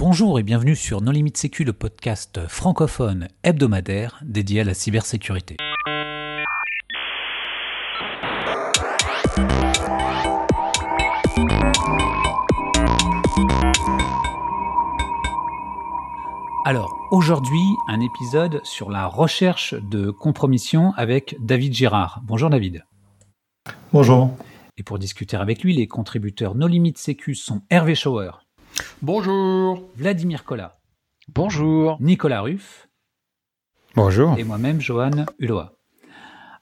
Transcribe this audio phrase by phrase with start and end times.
[0.00, 5.58] Bonjour et bienvenue sur No Limit Sécu, le podcast francophone hebdomadaire dédié à la cybersécurité.
[16.64, 22.22] Alors, aujourd'hui, un épisode sur la recherche de compromission avec David Girard.
[22.24, 22.86] Bonjour David.
[23.92, 24.30] Bonjour.
[24.78, 28.30] Et pour discuter avec lui, les contributeurs No Limit Sécu sont Hervé Schauer.
[29.02, 29.88] Bonjour.
[29.96, 30.78] Vladimir Collat.
[31.34, 31.96] Bonjour.
[32.00, 32.88] Nicolas Ruff.
[33.94, 34.36] Bonjour.
[34.38, 35.62] Et moi-même, Johan Hulot.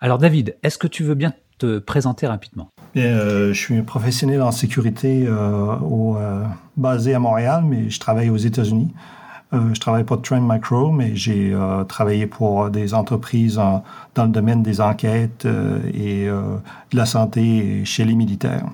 [0.00, 2.70] Alors David, est-ce que tu veux bien te présenter rapidement?
[2.96, 6.44] Euh, Je suis professionnel en sécurité euh, euh,
[6.76, 8.92] basé à Montréal, mais je travaille aux États-Unis.
[9.52, 11.56] je travaille pour Trend Micro, mais j'ai
[11.88, 13.56] travaillé pour des entreprises
[14.14, 15.46] dans le domaine des enquêtes
[15.94, 18.66] et de la santé chez les militaires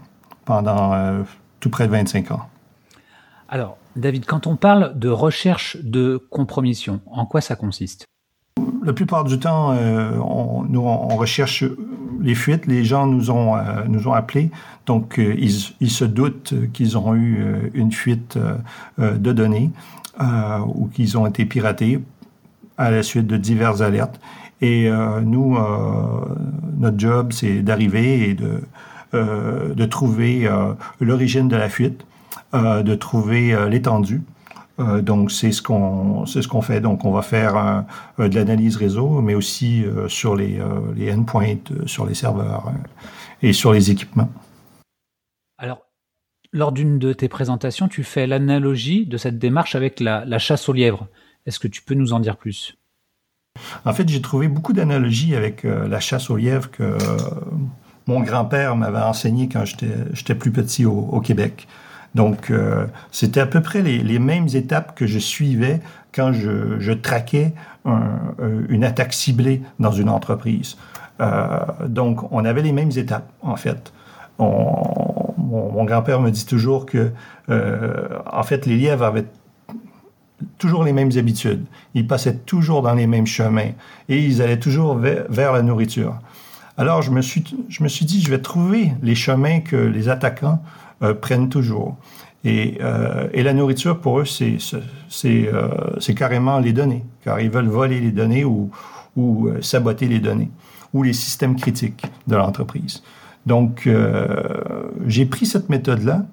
[0.44, 1.24] pendant
[1.60, 2.48] tout près de 25 ans.
[3.48, 8.06] Alors, David, quand on parle de recherche de compromission, en quoi ça consiste?
[8.84, 11.64] La plupart du temps, euh, on, nous, on recherche
[12.20, 12.66] les fuites.
[12.66, 14.50] Les gens nous ont, euh, nous ont appelés,
[14.86, 18.38] donc euh, ils, ils, se doutent qu'ils ont eu une fuite
[18.98, 19.70] de données
[20.20, 22.00] ou qu'ils ont été piratés
[22.76, 24.20] à la suite de diverses alertes.
[24.60, 24.88] Et
[25.22, 25.58] nous,
[26.78, 28.60] notre job, c'est d'arriver et de,
[29.12, 30.48] de trouver
[31.00, 32.04] l'origine de la fuite
[32.52, 34.22] de trouver euh, l'étendue.
[34.80, 36.80] Euh, donc c'est ce qu'on c'est ce qu'on fait.
[36.80, 37.84] Donc on va faire
[38.18, 40.60] de l'analyse réseau, mais aussi sur les,
[40.96, 42.72] les endpoints, sur les serveurs
[43.42, 44.30] et sur les équipements.
[45.58, 45.82] Alors
[46.52, 50.68] lors d'une de tes présentations, tu fais l'analogie de cette démarche avec la, la chasse
[50.68, 51.08] aux lièvres.
[51.46, 52.76] Est-ce que tu peux nous en dire plus?
[53.84, 56.96] En fait, j'ai trouvé beaucoup d'analogies avec la chasse aux lièvres que
[58.06, 61.68] mon grand-père m'avait enseigné quand j'étais plus petit au, au Québec.
[62.14, 65.80] Donc, euh, c'était à peu près les, mêmes étapes que je suivais
[66.14, 67.52] quand je, traquais
[67.86, 68.00] euh,
[68.68, 70.76] une attaque ciblée dans une entreprise.
[71.20, 73.92] Euh, donc, on avait les mêmes étapes, en fait.
[74.38, 77.10] mon, grand-père me dit toujours que,
[77.48, 79.26] en fait, les lièvres avaient
[80.58, 81.64] toujours les mêmes habitudes.
[81.94, 83.70] Ils passaient toujours dans les mêmes chemins
[84.08, 86.16] et ils allaient toujours vers, la nourriture.
[86.76, 90.08] Alors, je me, suis, je me suis dit, je vais trouver les chemins que les
[90.08, 90.60] attaquants
[91.12, 91.96] prennent toujours.
[92.44, 94.58] Et, euh, et, la nourriture, pour eux, c'est
[95.26, 98.70] euh, carrément les données, car ils veulent voler les données ou,
[99.16, 100.50] ou saboter les données,
[100.92, 103.02] ou les systèmes critiques de l'entreprise.
[103.46, 103.88] Donc,
[105.06, 106.24] j'ai pris cette méthode-là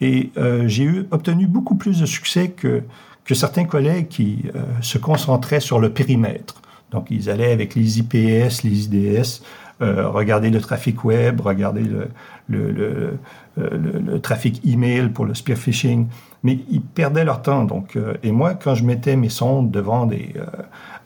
[0.00, 0.32] et
[0.66, 2.82] j'ai obtenu beaucoup plus de succès que,
[3.24, 4.44] que certains collègues qui
[4.82, 6.60] se concentraient sur le périmètre.
[6.90, 9.42] Donc, ils allaient avec les IPS, les IDS,
[9.80, 12.08] regarder le trafic web, regarder le,
[12.48, 13.18] le, le,
[13.58, 13.70] euh,
[14.04, 16.08] le, trafic email pour le spear phishing,
[16.42, 17.64] mais ils perdaient leur temps.
[17.64, 20.34] Donc, euh, et moi, quand je mettais mes sondes devant des,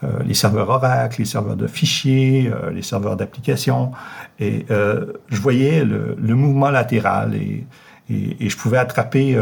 [0.02, 3.92] euh, les serveurs Oracle, les serveurs de fichiers, les serveurs d'applications,
[4.40, 7.66] et je voyais le, mouvement latéral et,
[8.08, 9.38] et, je pouvais attraper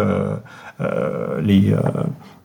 [1.41, 1.77] les,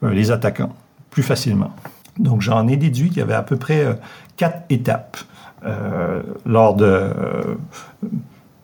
[0.04, 0.76] les attaquants
[1.10, 1.74] plus facilement.
[2.20, 3.98] Donc, j'en ai déduit qu'il y avait à peu près
[4.38, 5.18] quatre étapes
[6.46, 7.10] lors de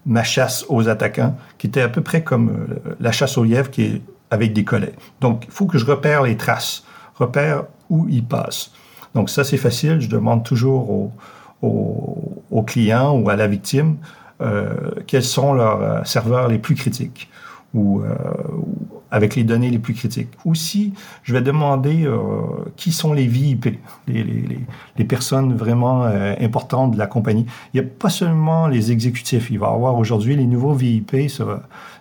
[0.10, 3.70] ma chasse aux attaquants, qui était à peu près comme euh, la chasse aux lièvres
[3.70, 4.02] qui est
[4.32, 4.96] avec des collets.
[5.22, 6.84] Donc, il faut que je repère les traces,
[7.16, 8.72] repère où ils passent.
[9.16, 10.00] Donc, ça, c'est facile.
[10.02, 11.12] Je demande toujours au,
[11.62, 13.98] au, client ou à la victime
[14.42, 17.30] euh, quels sont leurs euh, serveurs les plus critiques
[17.74, 18.16] ou, euh,
[19.12, 20.30] avec les données les plus critiques.
[20.46, 20.94] Aussi,
[21.24, 22.18] je vais demander euh,
[22.76, 23.78] qui sont les VIP,
[24.08, 24.60] les, les,
[24.98, 27.46] les personnes vraiment euh, importantes de la compagnie.
[27.74, 29.50] Il n'y a pas seulement les exécutifs.
[29.50, 31.16] Il va y avoir aujourd'hui les nouveaux VIP.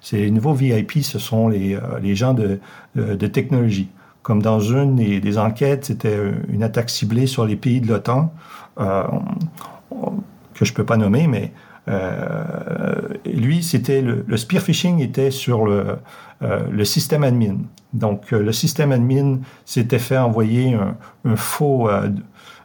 [0.00, 2.60] C'est les nouveaux VIP, ce sont les, euh, les gens de,
[2.94, 3.88] de, technologie.
[4.22, 8.32] Comme dans une des, enquêtes, c'était une attaque ciblée sur les pays de l'OTAN,
[8.76, 11.52] que je peux pas nommer, mais
[11.88, 15.96] euh, lui, c'était le, le, spear phishing était sur le,
[16.42, 17.56] euh, le système admin.
[17.92, 21.88] Donc, euh, le système admin s'était fait envoyer un, faux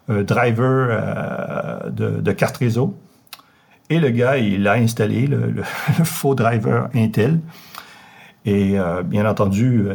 [0.08, 2.96] driver de, carte réseau.
[3.90, 5.64] Et le gars, il a installé le,
[6.04, 7.40] faux driver Intel.
[8.46, 8.76] Et
[9.06, 9.86] bien entendu,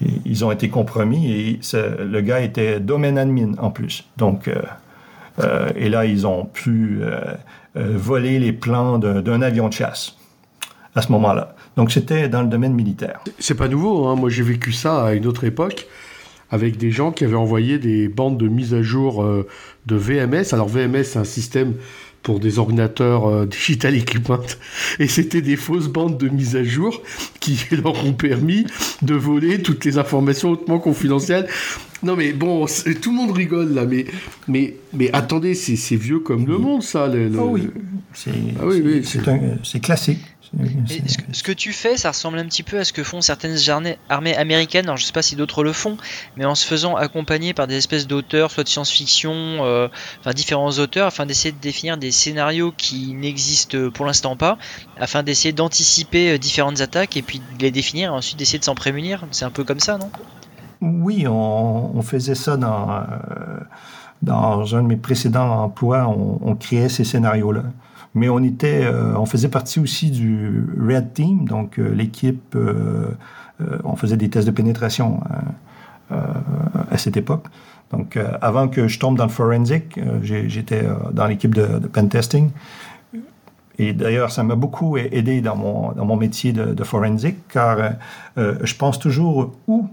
[0.00, 4.04] ils ont été compromis et le gars était domaine admin en plus.
[4.16, 4.50] Donc,
[5.76, 7.00] et là, ils ont pu
[7.74, 10.16] euh, voler les plans d'un avion de chasse
[10.94, 11.54] à ce moment-là.
[11.76, 13.20] Donc c'était dans le domaine militaire.
[13.38, 14.16] C'est pas nouveau, hein.
[14.16, 15.86] moi j'ai vécu ça à une autre époque
[16.50, 19.48] avec des gens qui avaient envoyé des bandes de mise à jour euh,
[19.86, 20.52] de VMS.
[20.52, 21.74] Alors VMS c'est un système
[22.22, 24.38] pour des ordinateurs euh, digital equipment.
[24.98, 27.02] Et c'était des fausses bandes de mise à jour
[27.40, 28.66] qui leur ont permis
[29.00, 31.48] de voler toutes les informations hautement confidentielles.
[32.02, 32.66] Non mais bon,
[33.00, 34.06] tout le monde rigole là, mais,
[34.48, 37.06] mais, mais attendez, c'est vieux comme le monde ça.
[37.06, 37.70] Le, Oh oui,
[38.60, 38.64] ah
[39.62, 40.20] c'est classique.
[41.32, 43.56] Ce que, tu fais, ça ressemble un petit peu à ce que font certaines
[44.08, 44.84] armées américaines.
[44.84, 45.96] Alors, je sais pas si d'autres le font,
[46.36, 49.88] mais en se faisant accompagner par des espèces d'auteurs, soit de science-fiction, euh,
[50.20, 54.58] enfin différents auteurs, afin d'essayer de définir des scénarios qui n'existent pour l'instant pas,
[54.98, 58.64] afin d'essayer d'anticiper euh, différentes attaques et puis de les définir, et ensuite d'essayer de
[58.64, 59.24] s'en prémunir.
[59.30, 60.10] C'est un peu comme ça, non?
[60.82, 63.04] Oui, on, faisait ça dans, euh,
[64.20, 66.08] dans un de mes précédents emplois.
[66.08, 67.62] on créait ces scénarios-là
[68.14, 73.10] mais on était, euh, on faisait partie aussi du Red Team, donc euh, l'équipe, euh,
[73.84, 75.20] on faisait des tests de pénétration
[76.10, 77.44] à cette époque.
[77.92, 80.82] Donc, avant que je tombe dans le forensic, j'étais
[81.12, 82.50] dans l'équipe de, de pen testing.
[83.78, 87.92] Et d'ailleurs, ça m'a beaucoup aidé dans mon, dans mon métier de, de forensic, car
[88.36, 89.88] je pense toujours où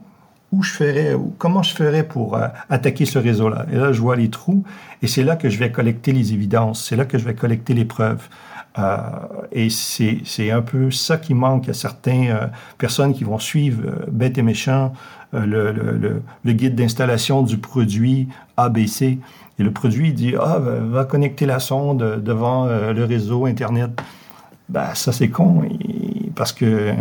[0.51, 3.65] où je ferais, ou comment je ferais pour euh, attaquer ce réseau-là.
[3.71, 4.63] Et là, je vois les trous,
[5.01, 7.73] et c'est là que je vais collecter les évidences, c'est là que je vais collecter
[7.73, 8.27] les preuves.
[8.77, 8.97] Euh,
[9.51, 12.47] et c'est un peu ça qui manque à certaines euh,
[12.77, 13.81] personnes qui vont suivre
[14.11, 14.93] bête et méchant
[15.33, 19.19] le, le, guide d'installation du produit ABC.
[19.59, 23.91] Et le produit dit Ah, va connecter la sonde devant le réseau Internet.
[24.69, 25.63] Ben, ça, c'est con,
[26.35, 26.93] parce que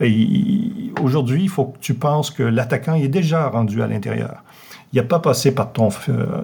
[0.00, 4.42] Aujourd'hui, il faut que tu penses que l'attaquant est déjà rendu à l'intérieur.
[4.92, 5.88] Il n'a pas passé par ton,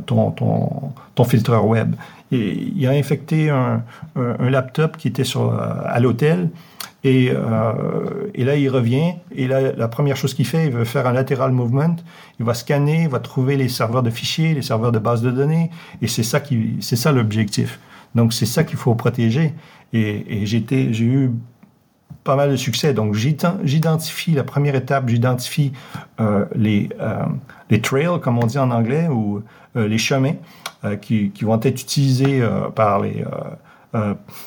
[0.06, 1.94] ton filtreur web.
[2.32, 3.82] il a infecté un,
[4.40, 6.50] laptop qui était sur, à l'hôtel.
[7.02, 7.72] Et, euh,
[8.34, 9.14] et, là, il revient.
[9.34, 11.96] Et là, la première chose qu'il fait, il veut faire un lateral movement.
[12.38, 15.30] Il va scanner, il va trouver les serveurs de fichiers, les serveurs de base de
[15.30, 15.70] données.
[16.02, 17.80] Et c'est ça l'objectif.
[18.14, 19.54] Donc, c'est ça qu'il faut protéger.
[19.92, 21.30] Et, j'ai eu
[22.24, 22.94] pas mal de succès.
[22.94, 25.72] Donc, j'identifie, la première étape, j'identifie
[26.20, 27.24] euh, les, euh,
[27.70, 29.42] les trails, comme on dit en anglais, ou
[29.76, 30.34] euh, les chemins
[31.02, 32.42] qui, qui, vont être utilisés
[32.74, 33.22] par les...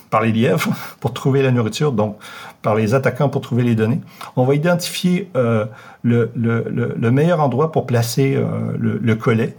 [0.09, 2.17] par les lièvres pour trouver la nourriture, donc
[2.63, 4.01] par les attaquants pour trouver les données.
[4.35, 5.69] On va identifier le,
[6.01, 8.35] le, le, meilleur endroit pour placer
[8.79, 9.55] le, collet.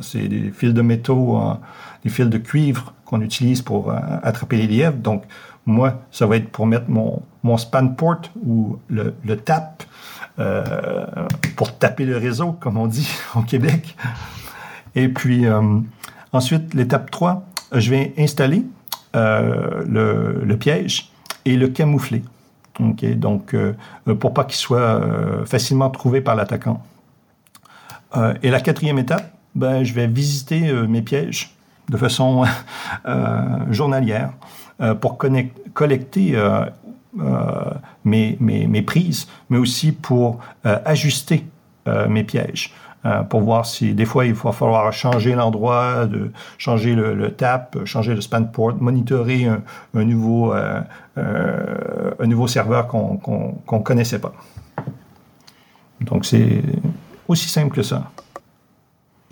[0.00, 1.40] C'est des fils de métaux,
[2.04, 3.92] des fils de cuivre qu'on utilise pour
[4.22, 4.98] attraper les lièvres.
[4.98, 5.24] Donc,
[5.66, 9.82] moi, ça va être pour mettre mon, mon span port ou le, le tap
[10.38, 11.04] euh,
[11.56, 13.96] pour taper le réseau, comme on dit au Québec.
[14.94, 15.80] Et puis, euh,
[16.32, 17.42] ensuite, l'étape 3,
[17.72, 18.64] je vais installer
[19.14, 21.10] euh, le, le, piège
[21.46, 22.22] et le camoufler.
[22.78, 23.14] Okay?
[23.14, 23.56] Donc,
[24.20, 25.00] pour pas qu'il soit
[25.46, 26.82] facilement trouvé par l'attaquant.
[28.42, 31.54] et la quatrième étape, ben, je vais visiter mes pièges
[31.88, 32.44] de façon
[33.70, 34.32] journalière.
[34.82, 36.66] Euh, pour collecter euh,
[37.18, 37.70] euh,
[38.04, 41.46] mes, mes, prises, mais aussi pour ajuster
[42.08, 42.74] mes pièges.
[43.30, 48.14] pour voir si des fois il va falloir changer l'endroit, de changer le, tap, changer
[48.14, 54.34] le span port, monitorer un, nouveau, un nouveau serveur qu'on qu'on connaissait pas.
[56.02, 56.62] Donc c'est
[57.28, 58.10] aussi simple que ça.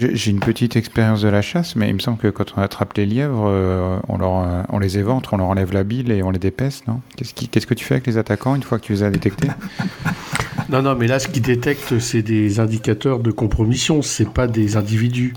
[0.01, 2.95] J'ai une petite expérience de la chasse, mais il me semble que quand on attrape
[2.95, 6.21] les lièvres, euh, on, leur, euh, on les éventre, on leur enlève la bile et
[6.25, 7.01] on les dépèce, non?
[7.17, 9.49] Qu'est-ce que tu fais avec les attaquants une fois que tu les as détectés?
[10.71, 14.77] Non, non, mais là, ce qu'ils détectent, c'est des indicateurs de compromission, c'est pas des
[14.79, 15.35] individus.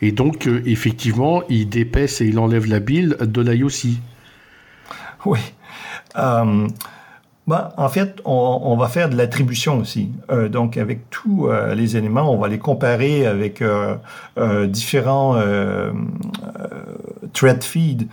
[0.00, 4.00] Et donc, euh, effectivement, ils dépècent et ils enlèvent la bile de l'œil aussi.
[5.26, 5.38] Oui.
[7.46, 10.10] Bah, en fait, on, on, va faire de l'attribution aussi.
[10.30, 13.96] Euh, donc, avec tous euh, les éléments, on va les comparer avec euh,
[14.38, 15.92] euh différents euh,
[17.34, 18.08] thread feed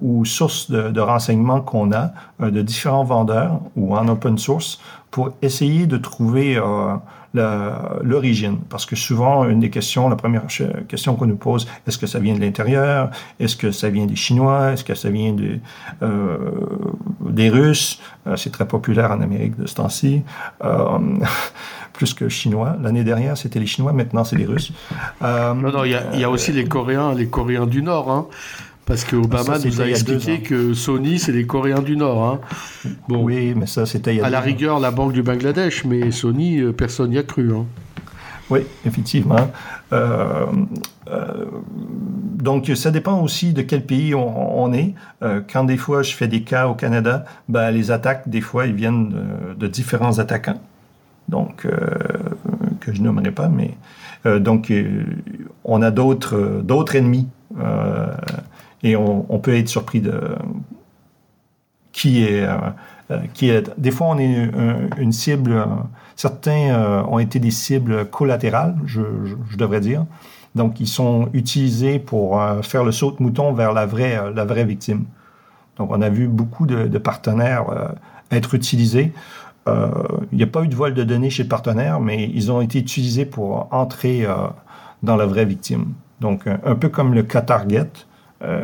[0.00, 2.10] ou sources de, de renseignements qu'on a
[2.40, 4.80] de différents vendeurs ou en open source
[5.12, 6.60] pour essayer de trouver
[8.02, 8.58] l'origine.
[8.68, 10.46] Parce que souvent, une des questions, la première
[10.88, 13.10] question qu'on nous pose, est-ce que ça vient de l'intérieur?
[13.38, 14.72] Est-ce que ça vient des Chinois?
[14.72, 15.58] Est-ce que ça vient de,
[16.02, 16.38] euh,
[17.36, 18.00] des Russes?
[18.26, 20.22] Euh, c'est très populaire en Amérique de ce temps-ci.
[20.64, 20.98] Euh,
[21.92, 22.76] plus que chinois.
[22.82, 24.72] L'année dernière, c'était les Chinois, maintenant, c'est les Russes.
[25.22, 28.10] non, non, il y, a, y a aussi les Coréens, les Coréens du Nord.
[28.10, 28.26] Hein.
[28.86, 32.24] Parce que Obama nous a expliqué que Sony, c'est les Coréens du Nord.
[32.24, 32.40] Hein.
[33.08, 35.84] Bon, oui, mais ça, c'était il y a À la rigueur, la Banque du Bangladesh,
[35.84, 37.52] mais Sony, euh, personne n'y a cru.
[37.52, 37.66] Hein.
[38.48, 39.50] Oui, effectivement.
[39.92, 40.46] Euh,
[41.08, 44.94] euh, donc, ça dépend aussi de quel pays on, est.
[45.22, 48.66] Euh, quand des fois, je fais des cas au Canada, ben, les attaques, des fois,
[48.66, 49.14] ils viennent
[49.56, 50.60] de, différents attaquants.
[51.28, 51.66] Donc,
[52.80, 53.74] que je nommerai pas, mais
[54.38, 54.72] donc,
[55.64, 57.26] on a d'autres d'autres ennemis
[58.84, 60.20] et on, peut être surpris de
[61.90, 62.46] qui est
[63.34, 63.72] qui est.
[63.76, 64.50] Des fois, on est
[64.98, 65.66] une cible.
[66.16, 69.02] Certains ont été des cibles collatérales, je,
[69.56, 70.04] devrais dire.
[70.54, 74.64] Donc, ils sont utilisés pour faire le saut de mouton vers la vraie, la vraie
[74.64, 75.04] victime.
[75.76, 77.66] Donc, on a vu beaucoup de, partenaires
[78.30, 79.12] être utilisés.
[79.68, 79.88] Euh,
[80.32, 82.60] il n'y a pas eu de vol de données chez le partenaire, mais ils ont
[82.60, 84.34] été utilisés pour entrer euh,
[85.02, 85.92] dans la vraie victime.
[86.20, 87.90] Donc, un, peu comme le cas Target,
[88.42, 88.62] euh,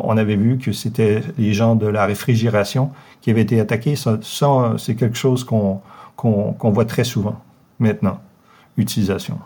[0.00, 2.90] on avait vu que c'était les gens de la réfrigération
[3.20, 3.94] qui avaient été attaqués.
[3.94, 5.80] Ça, c'est quelque chose qu'on
[6.22, 7.40] voit très souvent
[7.78, 8.20] maintenant,
[8.76, 9.38] utilisation.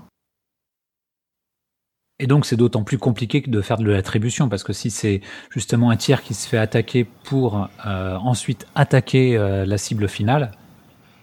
[2.18, 5.22] Et donc c'est d'autant plus compliqué que de faire de l'attribution, parce que si c'est
[5.50, 9.36] justement un tiers qui se fait attaquer pour ensuite attaquer
[9.66, 10.52] la cible finale,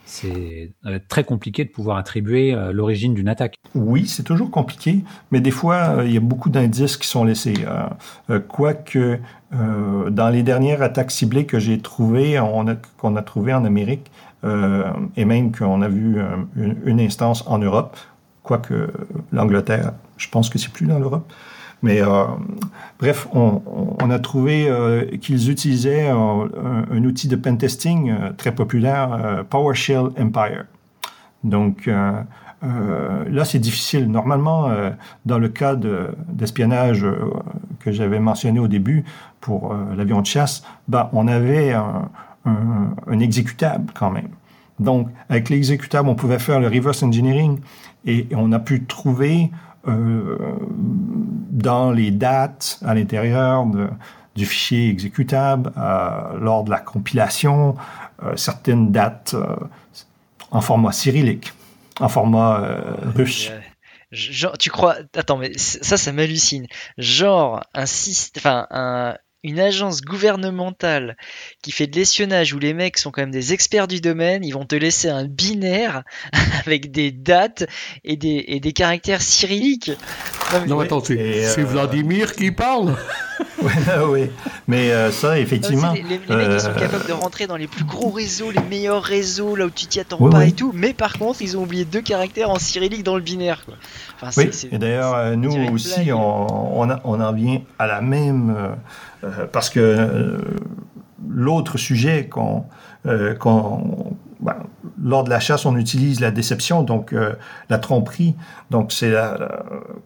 [0.09, 0.71] c'est
[1.07, 3.57] très compliqué de pouvoir attribuer euh, l'origine d'une attaque.
[3.75, 7.23] Oui, c'est toujours compliqué, mais des fois, euh, il y a beaucoup d'indices qui sont
[7.23, 7.53] laissés.
[8.29, 9.19] Euh, quoique,
[9.51, 12.39] dans les dernières attaques ciblées que j'ai trouvées,
[12.97, 14.11] qu'on a, trouvées en Amérique,
[14.43, 16.17] et même qu'on a vu
[16.55, 17.97] une, instance en Europe,
[18.43, 18.89] quoique
[19.31, 21.31] l'Angleterre, je pense que c'est plus dans l'Europe,
[21.81, 22.25] mais euh,
[22.99, 30.09] bref, on, a trouvé euh, qu'ils utilisaient un, outil de pentesting euh, très populaire, PowerShell
[30.19, 30.65] Empire.
[31.43, 34.11] Donc là, c'est difficile.
[34.11, 34.69] Normalement,
[35.25, 37.05] dans le cas d'espionnage
[37.79, 39.05] que j'avais mentionné au début
[39.39, 42.09] pour l'avion de chasse, ben, on avait un,
[42.45, 44.29] un, exécutable quand même.
[44.79, 47.59] Donc, avec l'exécutable, on pouvait faire le reverse engineering
[48.05, 49.51] et on a pu trouver
[49.87, 50.37] euh,
[51.51, 53.65] dans les dates à l'intérieur
[54.35, 57.75] du fichier exécutable, euh, lors de la compilation,
[58.23, 59.35] euh, certaines dates
[60.51, 61.53] en format cyrillique,
[61.99, 62.63] en format
[63.15, 63.51] russe.
[64.11, 66.65] Genre, tu crois Attends, mais ça, ça m'hallucine.
[66.97, 67.83] Genre un
[68.37, 71.15] enfin un, une agence gouvernementale
[71.61, 74.51] qui fait de l'espionnage où les mecs sont quand même des experts du domaine, ils
[74.51, 76.03] vont te laisser un binaire
[76.65, 77.65] avec des dates
[78.03, 79.91] et des, et des caractères cyrilliques.
[80.67, 82.95] Non, attends, c'est euh, Vladimir qui parle
[83.61, 83.71] oui,
[84.07, 84.29] oui,
[84.67, 85.93] mais euh, ça, effectivement.
[85.93, 89.03] les, mecs, ils sont euh, capables de rentrer dans les plus gros réseaux, les meilleurs
[89.03, 91.85] réseaux, là où tu t'y attends pas et tout, mais par contre, ils ont oublié
[91.85, 93.63] deux caractères en cyrillique dans le binaire.
[93.65, 93.75] Quoi.
[94.37, 98.75] Oui, et d'ailleurs, nous aussi, on, on, on, en vient à la même
[99.23, 100.37] euh, parce que euh,
[101.27, 102.65] l'autre sujet qu'on
[103.05, 103.35] euh,
[104.39, 104.55] ben,
[105.01, 107.13] lors de la chasse, on utilise la déception, donc
[107.69, 108.35] la tromperie.
[108.71, 109.13] Donc, c'est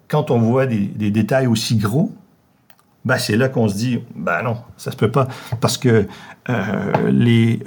[0.07, 2.11] quand on voit des, détails aussi gros,
[3.05, 5.27] ben, c'est là qu'on se dit, ben non, ça se peut pas,
[5.61, 6.07] parce que
[7.07, 7.59] les,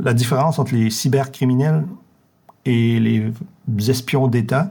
[0.00, 1.84] la différence entre les cybercriminels
[2.64, 4.70] et les espions d'État,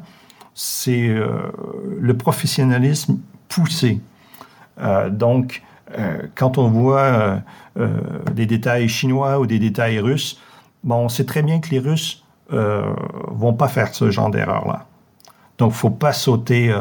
[0.60, 4.02] c'est le professionnalisme poussé.
[5.12, 5.62] donc,
[5.98, 7.38] euh, quand on voit euh,
[7.80, 7.90] euh,
[8.34, 10.40] des détails chinois ou des détails russes,
[10.84, 14.86] bon, on sait très bien que les Russes vont pas faire ce genre d'erreur-là.
[15.58, 16.74] Donc, faut pas sauter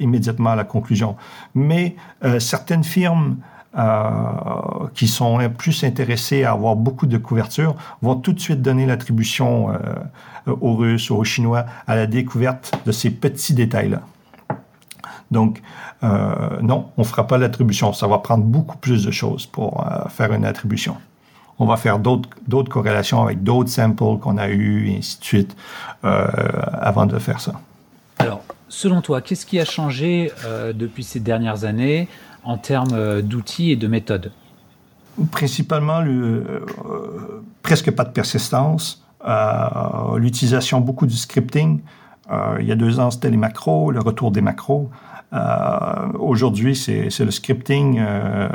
[0.00, 1.14] immédiatement à la conclusion.
[1.54, 1.94] Mais
[2.40, 3.36] certaines firmes
[4.94, 9.68] qui sont plus intéressées à avoir beaucoup de couverture vont tout de suite donner l'attribution
[10.46, 14.02] aux Russes ou aux Chinois à la découverte de ces petits détails-là.
[15.32, 15.62] Donc,
[16.04, 17.92] euh, non, on ne fera pas l'attribution.
[17.92, 20.96] Ça va prendre beaucoup plus de choses pour euh, faire une attribution.
[21.58, 25.56] On va faire d'autres corrélations avec d'autres samples qu'on a eus, et ainsi de suite,
[26.04, 26.26] euh,
[26.72, 27.52] avant de faire ça.
[28.18, 30.32] Alors, selon toi, qu'est-ce qui a changé
[30.74, 32.08] depuis ces dernières années
[32.44, 34.32] en termes d'outils et de méthodes
[35.30, 36.64] Principalement, le,
[37.62, 39.04] presque pas de persistance,
[40.16, 41.80] l'utilisation beaucoup du scripting.
[42.58, 44.90] il y a deux ans, c'était les macros, le retour des macros.
[45.32, 47.98] Euh, aujourd'hui, c'est le scripting.
[48.00, 48.48] Euh,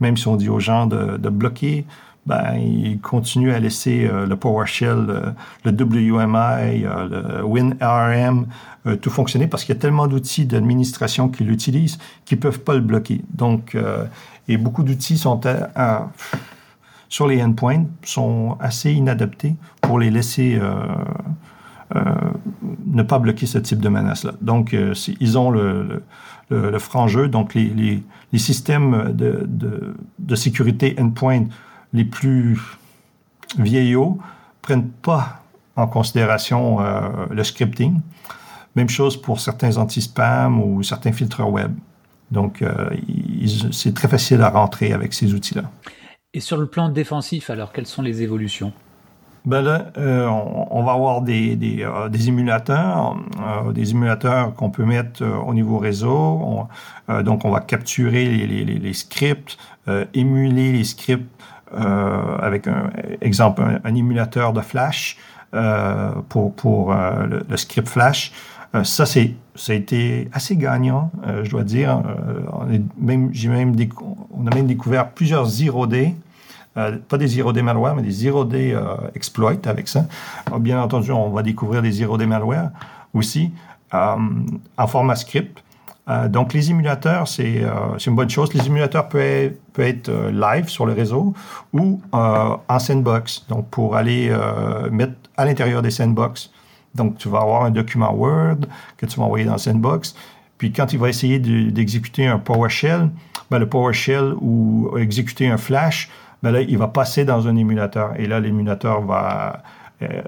[0.00, 1.84] même si on dit aux gens de, bloquer,
[2.26, 8.46] ben, ils continuent à laisser euh, le PowerShell, le, WMI, le WinRM,
[9.00, 12.80] tout fonctionner parce qu'il y a tellement d'outils d'administration qui l'utilisent qu'ils peuvent pas le
[12.80, 13.22] bloquer.
[13.32, 13.76] Donc,
[14.48, 15.40] et beaucoup d'outils sont
[17.08, 20.58] sur les endpoints sont assez inadaptés pour les laisser
[21.96, 22.00] euh,
[22.86, 24.32] ne pas bloquer ce type de menace-là.
[24.40, 26.02] Donc, euh, ils ont le,
[26.48, 27.28] le, franc jeu.
[27.28, 28.02] Donc, les,
[28.32, 31.44] les, systèmes de, de, de, sécurité endpoint
[31.92, 32.60] les plus
[33.58, 34.18] vieillots
[34.62, 35.42] prennent pas
[35.76, 38.00] en considération euh, le scripting.
[38.76, 41.72] Même chose pour certains anti-spam ou certains filtres web.
[42.30, 42.64] Donc,
[43.72, 45.64] c'est très facile à rentrer avec ces outils-là.
[46.32, 48.72] Et sur le plan défensif, alors, quelles sont les évolutions?
[49.44, 54.70] Ben là, euh, on, va avoir des, des, euh, des émulateurs, euh, des émulateurs qu'on
[54.70, 56.68] peut mettre au niveau réseau.
[57.24, 59.58] donc, on va capturer les, les, les scripts,
[60.14, 61.28] émuler les scripts
[61.72, 65.16] avec un exemple, un, émulateur de Flash
[66.28, 68.32] pour, pour le, script Flash.
[68.84, 71.10] ça, c'est ça a été assez gagnant,
[71.42, 72.02] je dois dire.
[72.52, 72.66] on,
[72.98, 73.74] même, j'ai même
[74.30, 76.14] on a même découvert plusieurs zero day
[76.78, 80.06] euh, pas des zero day malware, mais des zero day euh, exploits avec ça.
[80.58, 82.70] bien entendu, on va découvrir des zero day malware
[83.12, 83.52] aussi
[83.92, 84.16] euh,
[84.78, 85.62] en format script.
[86.28, 87.62] Donc, les émulateurs, c'est
[88.06, 88.52] une bonne chose.
[88.54, 91.32] Les émulateurs peuvent peut être live sur le réseau
[91.72, 94.36] ou en sandbox, donc pour aller
[94.90, 96.50] mettre à l'intérieur des sandbox.
[96.94, 98.66] Donc, tu vas avoir un document Word
[98.96, 100.14] que tu vas envoyer dans Sandbox.
[100.58, 103.10] Puis, quand il va essayer d'exécuter un PowerShell,
[103.50, 106.10] ben, le PowerShell ou exécuter un Flash,
[106.42, 108.14] ben là, il va passer dans un émulateur.
[108.18, 109.62] Et là, l'émulateur va,
[110.02, 110.20] euh,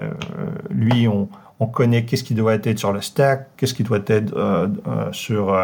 [0.69, 1.27] lui, on,
[1.59, 5.11] on connaît qu'est-ce qui doit être sur le stack, qu'est-ce qui doit être euh, euh,
[5.11, 5.55] sur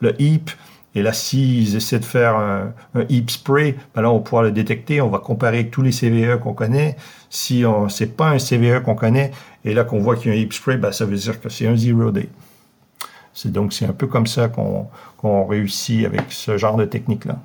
[0.00, 0.50] le heap.
[0.94, 2.72] Et là, s'ils essaient de faire un,
[3.08, 5.00] heap spray, ben là, on pourra le détecter.
[5.00, 6.96] On va comparer avec tous les CVE qu'on connaît.
[7.30, 9.30] Si ce n'est pas un CVE qu'on connaît,
[9.64, 11.48] et là qu'on voit qu'il y a un heap spray, ben, ça veut dire que
[11.48, 12.28] c'est un zero day.
[13.34, 17.38] C'est donc c'est un peu comme ça qu'on réussit avec ce genre de technique-là.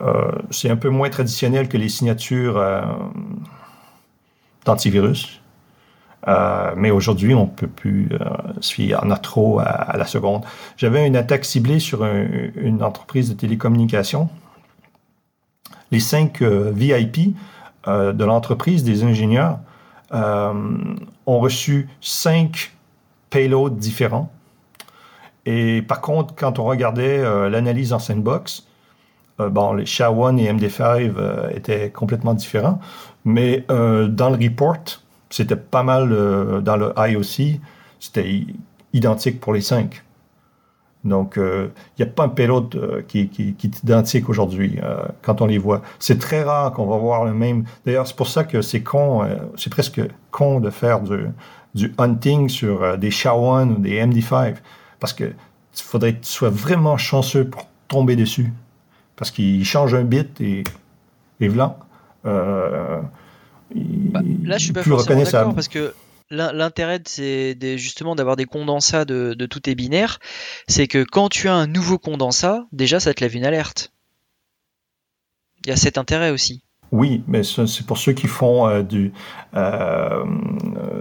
[0.00, 2.82] Euh, c'est un peu moins traditionnel que les signatures euh,
[4.64, 5.40] d'antivirus.
[6.28, 8.08] Euh, mais aujourd'hui, on ne peut plus
[8.60, 10.44] se fier en a trop à, la seconde.
[10.76, 14.28] J'avais une attaque ciblée sur une entreprise de télécommunications.
[15.92, 17.36] Les cinq VIP
[17.86, 19.58] de l'entreprise, des ingénieurs,
[20.12, 22.72] ont reçu cinq
[23.30, 24.32] payloads différents.
[25.44, 28.66] Et par contre, quand on regardait l'analyse en sandbox,
[29.40, 32.80] euh, bon, les SHA-1 et MD5 euh, étaient complètement différents,
[33.24, 36.08] mais euh, dans le report, c'était pas mal
[36.62, 37.60] dans le IOC,
[38.00, 38.46] c'était
[38.92, 40.02] identique pour les cinq.
[41.04, 44.78] Donc, il n'y a pas un payload qui, qui, qui, est identique aujourd'hui
[45.22, 45.82] quand on les voit.
[46.00, 47.64] C'est très rare qu'on va voir le même.
[47.84, 49.24] D'ailleurs, c'est pour ça que c'est con,
[49.56, 50.00] c'est presque
[50.32, 51.28] con de faire du,
[51.74, 54.56] du hunting sur des SHA-1 ou des MD5,
[54.98, 58.52] parce que il faudrait que tu sois vraiment chanceux pour tomber dessus
[59.16, 60.62] parce qu'il change un bit et,
[61.40, 61.78] et voilà.
[63.74, 65.94] Bah, là, je suis pas forcément d'accord parce que
[66.30, 70.18] l'intérêt c'est justement d'avoir des condensats de, de tout est binaire,
[70.66, 73.92] c'est que quand tu as un nouveau condensat, déjà ça te lève une alerte.
[75.64, 76.62] Il y a cet intérêt aussi.
[76.92, 79.12] Oui, mais c'est pour ceux qui font euh, du,
[79.54, 80.24] euh,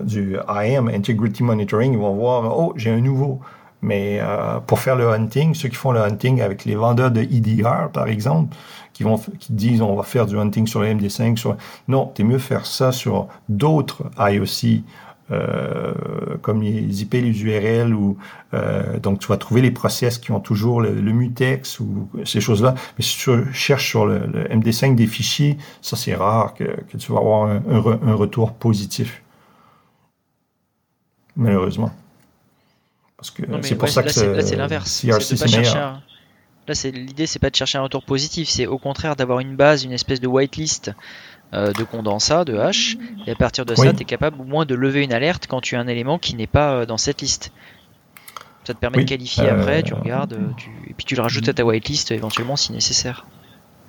[0.03, 3.39] du IAM, Integrity Monitoring, ils vont voir, oh, j'ai un nouveau.
[3.85, 7.21] Mais euh, pour faire le hunting, ceux qui font le hunting avec les vendeurs de
[7.21, 8.55] EDR, par exemple,
[8.93, 11.55] qui vont qui disent on va faire du hunting sur le MD5, sur...
[11.87, 14.81] non, es mieux faire ça sur d'autres IOC,
[15.29, 15.93] euh,
[16.41, 18.17] comme les IP, les URL, ou
[18.55, 22.73] euh, donc tu vas trouver les process qui ont toujours le, mutex ou ces choses-là.
[22.97, 24.19] Mais si tu cherches sur le,
[24.49, 26.63] MD5 des fichiers, ça c'est rare que,
[26.97, 29.21] tu vas avoir un retour positif.
[31.35, 31.91] Malheureusement
[33.21, 35.03] c'est pour ça que là, c'est l'inverse.
[36.67, 39.55] Là, c'est l'idée, c'est pas de chercher un retour positif, c'est au contraire d'avoir une
[39.55, 40.91] base, une espèce de whitelist
[41.53, 42.97] euh, de condensat, de hash,
[43.27, 45.61] et à partir de ça, tu es capable au moins de lever une alerte quand
[45.61, 47.51] tu as un élément qui n'est pas euh, dans cette liste.
[48.63, 50.39] Ça te permet de qualifier après, tu euh, regardes,
[50.87, 53.27] et puis tu le rajoutes à ta whitelist éventuellement si nécessaire.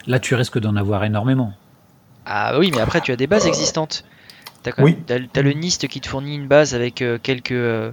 [0.06, 1.54] Là, tu risques d'en avoir énormément.
[2.26, 4.04] Ah oui, mais après, tu as des bases existantes.
[4.62, 7.92] Tu as, le NIST qui te fournit une base avec quelques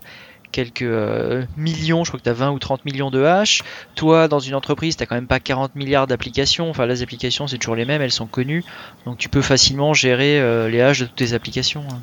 [0.54, 3.63] quelques euh, millions, je crois que tu as 20 ou 30 millions de hash.
[3.96, 6.70] Toi, dans une entreprise, tu quand même pas 40 milliards d'applications.
[6.70, 8.63] Enfin, les applications, c'est toujours les mêmes, elles sont connues.
[9.06, 11.84] Donc, tu peux facilement gérer euh, les hash de toutes tes applications.
[11.92, 12.00] Hein.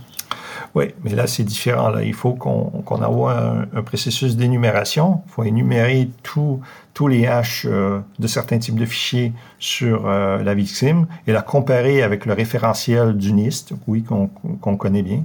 [0.74, 1.88] Oui, mais là, c'est différent.
[1.88, 2.02] Là.
[2.02, 5.22] Il faut qu'on envoie un, processus d'énumération.
[5.26, 6.60] Il faut énumérer tous
[7.08, 12.26] les hashes euh, de certains types de fichiers sur la victime et la comparer avec
[12.26, 15.22] le référentiel du NIST, oui, qu'on connaît bien.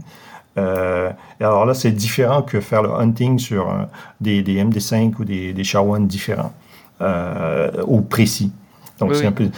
[0.57, 3.83] Euh, et alors là, c'est différent que faire le hunting sur euh,
[4.21, 6.53] des, des, MD5 ou des, des SHA-1 différents
[7.01, 8.51] euh, ou précis.
[8.99, 9.49] Donc c'est un peu.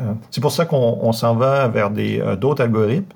[0.00, 3.06] Euh, c'est pour ça qu'on s'en va vers des d'autres algorithmes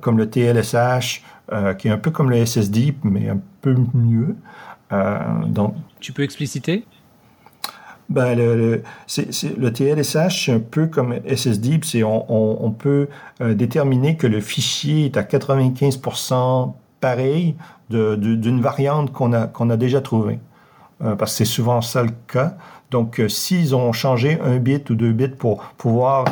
[0.00, 1.22] comme le TLSH,
[1.78, 4.36] qui est un peu comme le SSD mais un peu mieux.
[5.48, 5.74] donc.
[6.00, 6.86] Tu peux expliciter?
[8.08, 8.82] Ben, le,
[9.58, 13.08] le TLSH, c'est un peu comme SSD, c'est on, on, peut
[13.40, 17.54] euh, déterminer que le fichier est à 95% pareil
[17.90, 20.38] d'une variante qu'on a, qu'on a déjà trouvée.
[21.00, 22.56] parce que c'est souvent ça le cas.
[22.90, 26.24] Donc, s'ils ont changé un bit ou deux bits pour pouvoir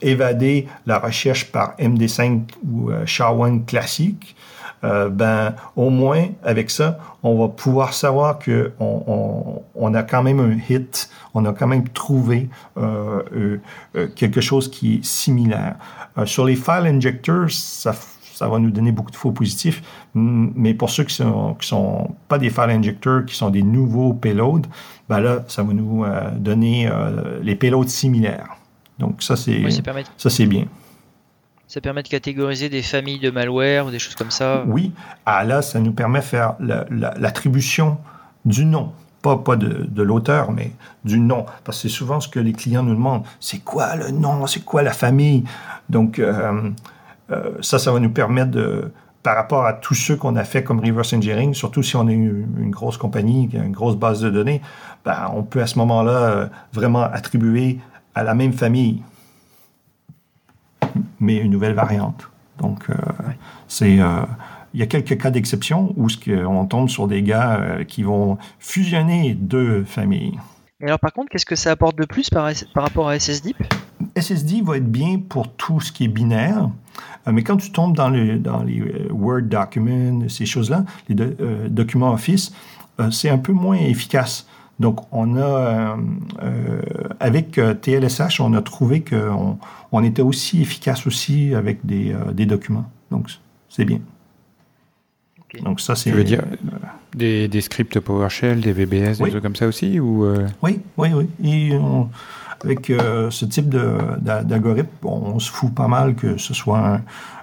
[0.00, 4.36] évader la recherche par MD5 ou SHA-1 classique,
[4.84, 10.22] euh, ben au moins avec ça, on va pouvoir savoir que on, on, a quand
[10.22, 13.58] même un hit, on a quand même trouvé euh,
[13.96, 15.74] euh, quelque chose qui est similaire.
[16.26, 19.82] sur les file injectors, ça ça va nous donner beaucoup de faux positifs.
[20.14, 24.12] Mais pour ceux qui sont, qui sont pas des file injectors, qui sont des nouveaux
[24.12, 24.62] payloads,
[25.08, 26.04] ben là, ça va nous
[26.36, 26.88] donner
[27.42, 28.56] les payloads similaires.
[29.00, 29.68] Donc ça, c'est
[30.16, 30.66] ça, c'est bien.
[31.68, 34.92] Ça permet de catégoriser des familles de malware ou des choses comme ça Oui.
[35.26, 37.98] Ah là, ça nous permet de faire l'attribution
[38.46, 38.92] du nom.
[39.20, 40.72] Pas, pas de, l'auteur, mais
[41.04, 41.44] du nom.
[41.64, 43.24] Parce que c'est souvent ce que les clients nous demandent.
[43.38, 44.46] C'est quoi le nom?
[44.46, 45.44] C'est quoi la famille?
[45.90, 46.70] Donc, euh,
[47.30, 48.90] euh, ça, ça va nous permettre de,
[49.22, 52.14] par rapport à tous ceux qu'on a fait comme reverse engineering, surtout si on est
[52.14, 54.62] une, grosse compagnie, une grosse base de données,
[55.04, 57.78] ben, on peut à ce moment-là euh, vraiment attribuer
[58.14, 59.02] à la même famille
[61.20, 62.28] mais une nouvelle variante.
[62.60, 62.94] Donc, euh,
[63.66, 64.22] c'est euh,
[64.74, 66.08] il y a quelques cas d'exception où
[66.46, 70.38] on tombe sur des gars euh, qui vont fusionner deux familles.
[70.80, 73.56] Et alors par contre, qu'est-ce que ça apporte de plus par, par rapport à SSDIP
[74.16, 76.70] SSD va être bien pour tout ce qui est binaire,
[77.26, 81.16] mais quand tu tombes dans, le, dans les Word documents, ces choses-là, les
[81.68, 82.52] documents Office,
[83.10, 84.46] c'est un peu moins efficace.
[84.80, 85.96] Donc, on a, euh,
[86.42, 86.80] euh,
[87.18, 89.58] avec euh, TLSH, on a trouvé qu'on
[89.90, 92.88] on était aussi efficace aussi avec des, des documents.
[93.10, 93.28] Donc,
[93.68, 94.00] c'est bien.
[95.62, 96.10] Donc, ça, c'est.
[96.10, 96.44] Tu veux dire
[97.14, 100.26] des, des, scripts PowerShell, des VBS, des trucs comme ça aussi ou
[100.62, 101.28] Oui, oui, oui.
[101.42, 101.72] Et
[102.62, 107.00] avec ce type d'algorithme, on se fout pas mal que ce soit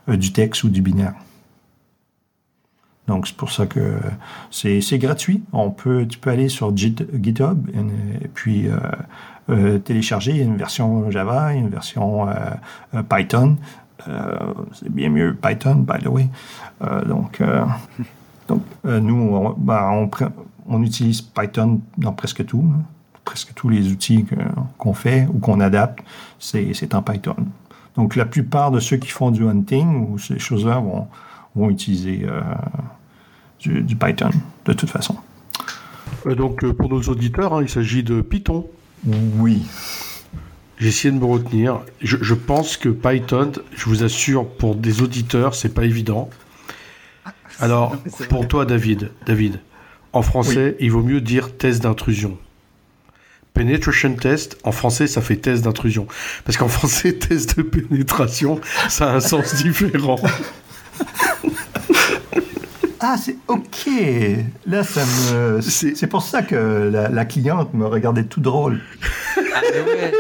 [0.07, 1.15] du texte ou du binaire.
[3.07, 3.99] Donc, c'est pour ça que
[4.51, 5.43] c'est gratuit.
[5.53, 8.77] On peut, tu peux aller sur GitHub et, puis euh,
[9.49, 13.57] euh, télécharger une version Java, une version euh, Python.
[14.05, 16.29] c'est bien mieux Python, by the way.
[17.05, 17.41] donc,
[18.47, 20.09] donc nous, on, bah, on,
[20.67, 22.65] on, utilise Python dans presque tout.
[22.67, 22.81] Hein.
[23.23, 24.23] Presque tous les outils
[24.77, 26.03] qu'on fait ou qu'on adapte,
[26.39, 27.35] c'est en Python.
[27.95, 31.07] Donc, la plupart de ceux qui font du hunting ou ces choses-là vont,
[31.55, 32.25] vont utiliser
[33.59, 34.29] du, Python,
[34.65, 35.15] de toute façon.
[36.25, 38.67] Euh, donc, euh, pour nos auditeurs, hein, il s'agit de Python.
[39.37, 39.63] Oui.
[40.77, 41.81] J'ai essayé de me retenir.
[42.01, 46.29] Je, pense que Python, je vous assure, pour des auditeurs, c'est pas évident.
[47.59, 47.95] Alors,
[48.29, 49.61] pour toi, David, David,
[50.11, 52.37] en français, il vaut mieux dire test d'intrusion.
[53.53, 56.07] Penetration test, en français, ça fait test d'intrusion.
[56.43, 60.19] Parce qu'en français, test de pénétration, ça a un sens différent.
[63.07, 63.87] Ah, c'est OK.
[64.65, 65.61] Là, ça me.
[65.61, 68.81] C'est pour ça que la, cliente me regardait tout drôle.
[69.37, 70.11] Ah, ouais.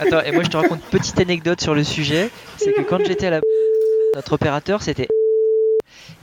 [0.00, 2.30] Attends, et moi, je te raconte une petite anecdote sur le sujet.
[2.56, 3.40] C'est que quand j'étais à la.
[4.14, 5.06] Notre opérateur, c'était.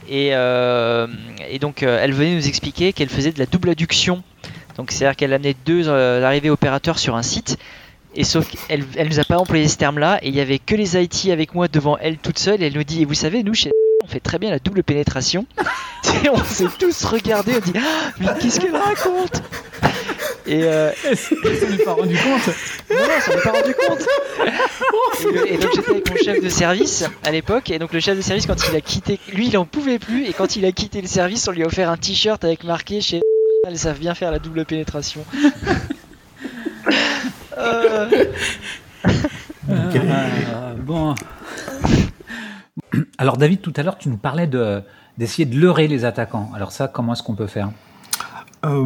[0.10, 1.06] Et, euh,
[1.48, 4.24] et donc, euh, elle venait nous expliquer qu'elle faisait de la double adduction.
[4.76, 7.58] Donc, c'est-à-dire qu'elle amenait deux euh, arrivées opérateurs sur un site.
[8.16, 10.18] Et sauf qu'elle elle nous a pas employé ce terme-là.
[10.24, 12.64] Et il y avait que les IT avec moi devant elle toute seule.
[12.64, 13.70] Et elle nous dit Et vous savez, nous, chez
[14.10, 15.46] fait très bien la double pénétration.
[16.24, 19.42] Et on s'est tous regardés, on dit ah, mais qu'est-ce qu'elle raconte?
[20.46, 20.92] Et euh...
[21.16, 21.36] ça
[21.70, 22.48] m'est pas rendu compte
[22.90, 24.08] Non, non, ça m'est pas rendu compte
[25.46, 28.22] et, donc j'étais avec mon chef de service à l'époque, et donc le chef de
[28.22, 31.02] service, quand il a quitté, lui il en pouvait plus, et quand il a quitté
[31.02, 33.22] le service, on lui a offert un t-shirt avec marqué chez
[33.68, 35.24] elles savent bien faire la double pénétration.
[37.58, 38.08] euh...
[39.72, 41.14] Ah, bon.
[43.18, 44.82] Alors David, tout à l'heure, tu nous parlais de,
[45.18, 46.50] d'essayer de leurrer les attaquants.
[46.56, 47.70] Alors ça, comment est-ce qu'on peut faire?
[48.66, 48.86] Euh,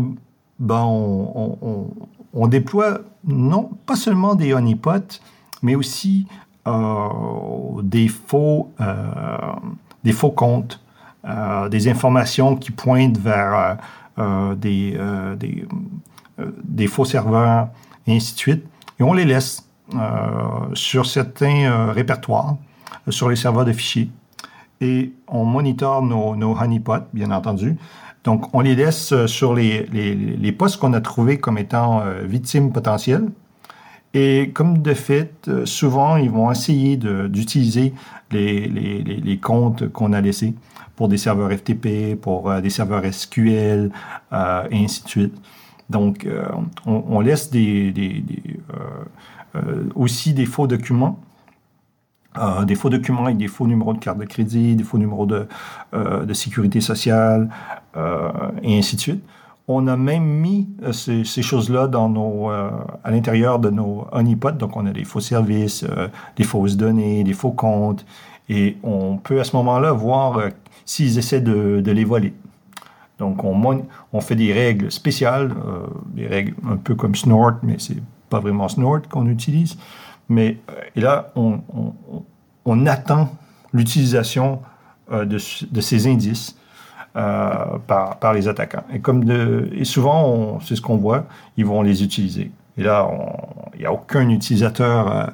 [0.60, 5.20] ben on, déploie, non, pas seulement des honeypots,
[5.62, 6.28] mais aussi
[6.68, 7.08] euh,
[7.82, 9.38] des, faux, euh,
[10.04, 10.80] des faux comptes,
[11.72, 13.78] des informations qui pointent vers
[14.58, 15.00] des,
[15.38, 17.70] des, faux serveurs,
[18.06, 18.66] et ainsi de suite.
[19.00, 19.68] Et on les laisse
[20.74, 22.58] sur certains répertoires
[23.10, 24.10] sur les serveurs de fichiers.
[24.82, 27.78] Et on monitore nos, honeypots, bien entendu.
[28.24, 32.24] Donc, on les laisse euh, sur les, les, postes qu'on a trouvés comme étant euh,
[32.24, 33.30] victimes potentielles.
[34.14, 37.94] Et comme de fait, euh, souvent, ils vont essayer d'utiliser
[38.32, 40.54] les, les, les, comptes qu'on a laissés
[40.96, 43.92] pour des serveurs FTP, pour des serveurs SQL,
[44.32, 45.34] et ainsi de suite.
[45.90, 46.28] Donc,
[46.86, 48.24] on, laisse des, des
[49.96, 51.20] aussi des faux documents
[52.38, 55.26] euh, des faux documents avec des faux numéros de carte de crédit, des faux numéros
[55.26, 55.48] de,
[55.94, 57.50] euh, de sécurité sociale,
[58.64, 59.24] et ainsi de suite.
[59.68, 64.54] On a même mis ces, choses-là dans nos, à l'intérieur de nos honeypots.
[64.54, 65.86] Donc, on a des faux services,
[66.36, 68.04] des fausses données, des faux comptes.
[68.50, 70.42] Et on peut à ce moment-là voir
[70.86, 72.34] s'ils essaient de, de, les voler.
[73.20, 75.54] Donc, on, on fait des règles spéciales,
[76.08, 79.78] des règles un peu comme Snort, mais c'est pas vraiment Snort qu'on utilise.
[80.30, 80.58] Mais
[80.96, 83.30] et là, on, attend
[83.74, 84.62] l'utilisation
[85.12, 86.56] euh, de, ces indices
[87.16, 88.84] euh, par, les attaquants.
[88.94, 91.26] Et, souvent, c'est ce qu'on voit,
[91.58, 92.52] ils vont les utiliser.
[92.78, 93.08] Et là,
[93.74, 95.26] il n'y a aucun utilisateur euh,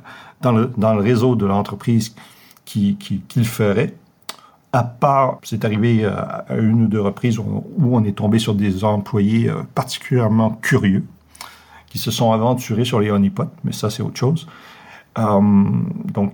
[0.42, 2.16] dans, le, réseau de l'entreprise
[2.66, 2.98] qui,
[3.36, 3.94] le ferait.
[4.72, 8.84] À part, c'est arrivé à une ou deux reprises où on est tombé sur des
[8.84, 11.04] employés particulièrement curieux
[11.90, 14.48] qui se sont aventurés sur les honeypots, mais ça, c'est autre chose.
[15.16, 16.34] Donc,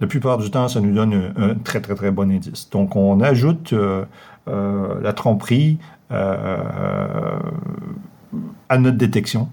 [0.00, 2.70] la plupart du temps, ça nous donne un, très, très, très bon indice.
[2.70, 4.04] Donc, on ajoute euh,
[4.48, 5.78] euh, la tromperie
[6.10, 7.38] euh,
[8.68, 9.50] à notre détection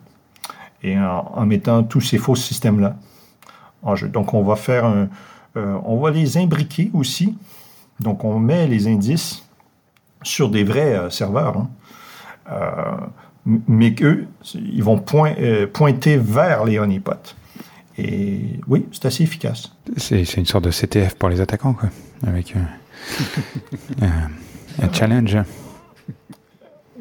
[0.83, 2.95] et en, mettant tous ces faux systèmes-là
[3.83, 4.07] en jeu.
[4.07, 5.09] Donc, on va faire un,
[5.55, 7.35] on va les imbriquer aussi.
[7.99, 9.43] Donc, on met les indices
[10.23, 11.57] sur des vrais serveurs.
[11.57, 13.09] Hein.
[13.67, 17.35] mais qu'eux, ils vont pointer vers les honeypots.
[17.97, 19.71] Et oui, c'est assez efficace.
[19.97, 21.89] C'est une sorte de CTF pour les attaquants, quoi,
[22.25, 22.53] avec
[24.01, 24.07] euh,
[24.81, 25.37] un challenge.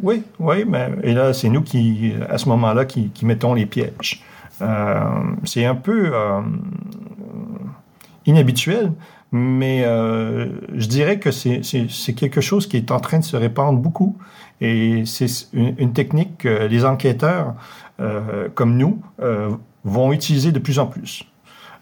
[0.03, 4.23] Oui, oui, mais et là, c'est nous qui, à ce moment-là, qui, mettons les pièges.
[4.63, 5.01] Euh,
[5.45, 6.41] c'est un peu euh,
[8.25, 8.93] inhabituel,
[9.33, 14.17] mais je dirais que c'est quelque chose qui est en train de se répandre beaucoup.
[14.63, 17.55] Et c'est une, une, technique que les enquêteurs,
[18.55, 19.03] comme nous,
[19.87, 21.25] vont utiliser de plus en plus.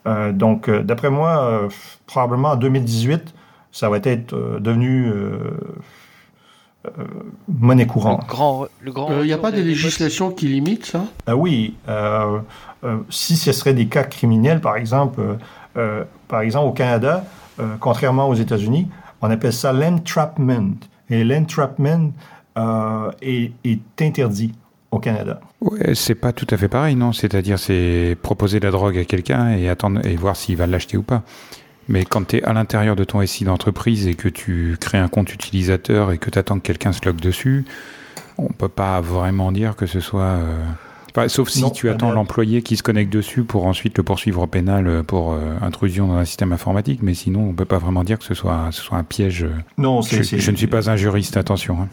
[0.07, 1.69] Euh, donc, euh, d'après moi, euh,
[2.07, 3.35] probablement en 2018,
[3.73, 5.11] ça va être devenu
[7.49, 8.21] monnaie courante.
[8.81, 11.07] Le grand, il n'y a pas des législations qui limitent ça?
[11.27, 11.75] Ah Oui.
[13.09, 15.21] si ce serait des cas criminels, par exemple,
[16.29, 17.25] par exemple au Canada,
[17.81, 18.87] contrairement aux États-Unis,
[19.23, 20.77] on appelle ça l'entrapment.
[21.11, 22.13] Et l'entrapment
[23.21, 24.53] est, est interdit
[24.95, 25.41] au Canada.
[25.61, 27.13] Ouais, c'est pas tout à fait pareil, non?
[27.13, 31.03] C'est-à-dire, c'est proposer la drogue à quelqu'un et attendre et voir s'il va l'acheter ou
[31.03, 31.23] pas.
[31.89, 35.09] Mais quand tu es à l'intérieur de ton SI d'entreprise et que tu crées un
[35.09, 37.65] compte utilisateur et que tu attends que quelqu'un se logue dessus,
[38.39, 40.39] on peut pas vraiment dire que ce soit.
[41.17, 44.47] Euh, sauf si tu attends l'employé qui se connecte dessus pour ensuite le poursuivre au
[44.47, 48.19] pénal pour euh, intrusion dans un système informatique, mais sinon on peut pas vraiment dire
[48.19, 49.47] que ce soit, ce soit un piège.
[49.77, 51.83] Non, je, je, ne suis pas un juriste, attention.
[51.83, 51.89] Hein.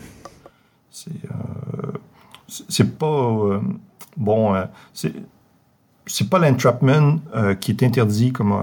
[0.89, 1.11] C'est
[2.69, 3.59] c'est pas euh,
[4.17, 4.55] bon.
[4.55, 4.65] Euh,
[6.07, 8.53] c'est pas l'entrapment euh, qui est interdit comme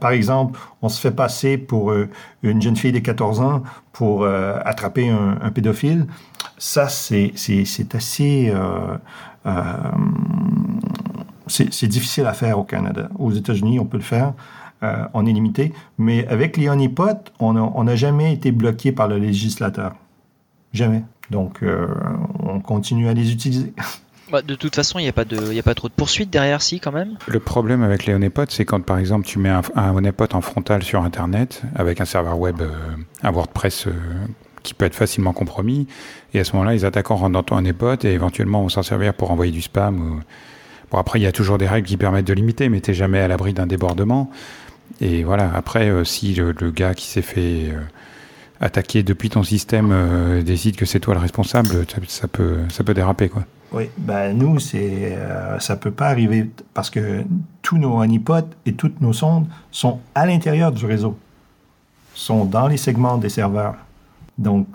[0.00, 1.94] par exemple, on se fait passer pour
[2.42, 3.62] une jeune fille de 14 ans
[3.92, 6.06] pour attraper un, pédophile.
[6.58, 7.32] Ça, c'est
[7.94, 8.52] assez...
[11.46, 13.08] c'est difficile à faire au Canada.
[13.18, 14.32] Aux États-Unis, on peut le faire.
[15.14, 15.72] on est limité.
[15.98, 19.94] Mais avec les honeypots, on n'a jamais été bloqué par le législateur.
[20.72, 21.04] Jamais.
[21.30, 21.88] Donc, euh,
[22.40, 23.72] on continue à les utiliser.
[24.32, 26.62] Bah, de toute façon, il n'y a, pas de, a pas trop de poursuites derrière,
[26.62, 27.18] si, quand même.
[27.26, 30.40] Le problème avec les honeypots, c'est quand, par exemple, tu mets un, un honeypot en
[30.40, 32.70] frontal sur Internet, avec un serveur web, euh,
[33.22, 33.92] un WordPress euh,
[34.62, 35.86] qui peut être facilement compromis,
[36.32, 39.12] et à ce moment-là, les attaquants rentrent dans ton honeypot et éventuellement vont s'en servir
[39.12, 40.22] pour envoyer du spam.
[40.90, 43.20] Bon, après, il y a toujours des règles qui permettent de limiter, mais tu jamais
[43.20, 44.30] à l'abri d'un débordement.
[45.02, 47.70] Et voilà, après, si le, gars qui s'est fait
[48.62, 52.94] attaquer depuis ton système euh, décide que c'est toi le responsable, ça, peut, ça peut
[52.94, 53.28] déraper.
[53.28, 53.44] Quoi.
[53.72, 57.24] Oui, ben nous, euh, ça peut pas arriver parce que
[57.62, 61.18] tous nos honeypots et toutes nos sondes sont à l'intérieur du réseau,
[62.14, 63.76] sont dans les segments des serveurs.
[64.38, 64.66] Donc,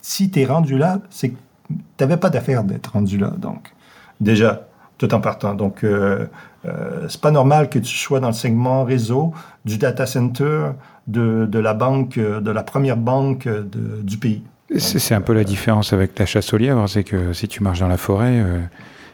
[0.00, 1.36] si tu es rendu là, c'est que
[1.68, 3.30] tu n'avais pas d'affaire d'être rendu là.
[3.30, 3.72] Donc,
[4.20, 4.66] déjà,
[4.98, 5.54] tout en partant.
[5.54, 6.26] Donc, euh,
[6.66, 9.32] euh, c'est pas normal que tu sois dans le segment réseau
[9.64, 10.72] du data center
[11.06, 14.42] de, de la banque, de la première banque de, du pays.
[14.76, 17.80] C'est un peu la différence avec la chasse aux lièvres, c'est que si tu marches
[17.80, 18.60] dans la forêt euh,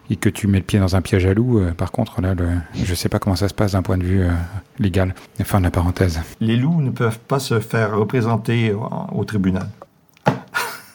[0.08, 2.34] et que tu mets le pied dans un piège à loup, euh, par contre, là,
[2.34, 2.48] le,
[2.82, 4.30] je sais pas comment ça se passe d'un point de vue euh,
[4.78, 5.14] légal.
[5.42, 6.20] Fin de la parenthèse.
[6.40, 8.72] Les loups ne peuvent pas se faire représenter
[9.12, 9.68] au tribunal.